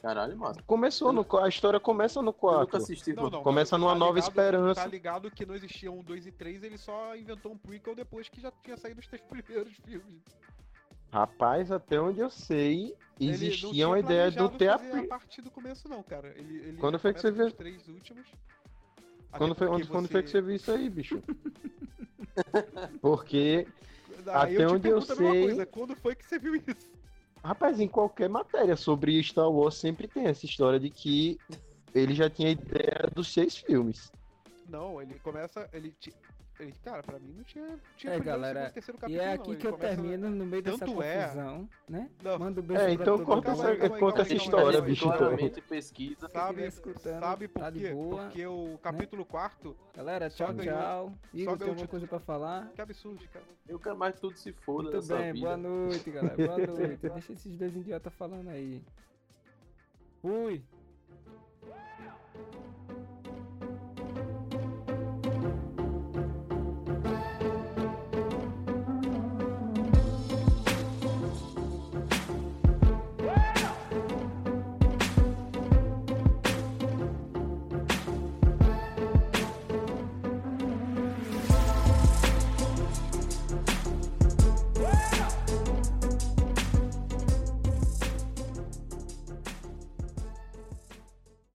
[0.01, 0.55] Caralho, mano.
[0.65, 1.25] Começou no.
[1.39, 2.61] A história começa no Eu 4.
[2.61, 3.13] nunca assisti.
[3.13, 3.43] Não, não.
[3.43, 4.81] Começa numa tá nova ligado- esperança.
[4.81, 8.27] Tá ligado que não existia um, dois e três, ele só inventou um prequel depois
[8.27, 10.23] que já tinha saído os três primeiros filmes.
[11.13, 15.87] Rapaz, até onde eu sei, existia uma ideia do ter a a partir do começo,
[15.89, 16.29] não, cara.
[16.37, 17.45] Ele, ele Quando foi que você viu?
[17.47, 18.25] os três últimos.
[19.37, 21.21] Quando foi, onde, quando foi que você viu isso aí, bicho?
[23.01, 23.67] Porque,
[24.27, 26.39] Aí até eu te onde eu pergunto a mesma sei- coisa, quando foi que você
[26.39, 26.89] viu isso?
[27.43, 31.37] Rapaz, em qualquer matéria sobre Star Wars sempre tem essa história de que
[31.93, 34.11] ele já tinha ideia dos seis filmes.
[34.67, 35.69] Não, ele começa.
[35.73, 35.93] Ele,
[36.63, 37.79] ele cara, pra mim não tinha.
[37.97, 39.33] tinha É, galera, terceiro E capítulo, é não.
[39.33, 42.09] aqui Ele que eu termino no meio dessa é- confusão, né?
[42.23, 45.11] Não, Manda um beijo É, pra então conta essa, conta calma essa história, calma bicho.
[45.11, 45.17] aí.
[45.17, 46.29] Claramente pesquisa.
[46.29, 47.91] Sabe, sabe por tá de quê?
[47.93, 49.75] boa, Porque o capítulo quarto.
[49.95, 51.13] Galera, Só tchau, ganhou- tchau.
[51.33, 52.71] Igor, tem alguma coisa pra falar?
[52.73, 53.45] Que absurdo, cara.
[53.67, 55.45] Eu quero mais que tudo se foda Muito bem, vida.
[55.45, 56.35] boa noite, galera.
[56.35, 57.09] Boa noite.
[57.09, 58.81] Deixa esses dois idiotas falando aí.
[60.21, 60.63] Fui.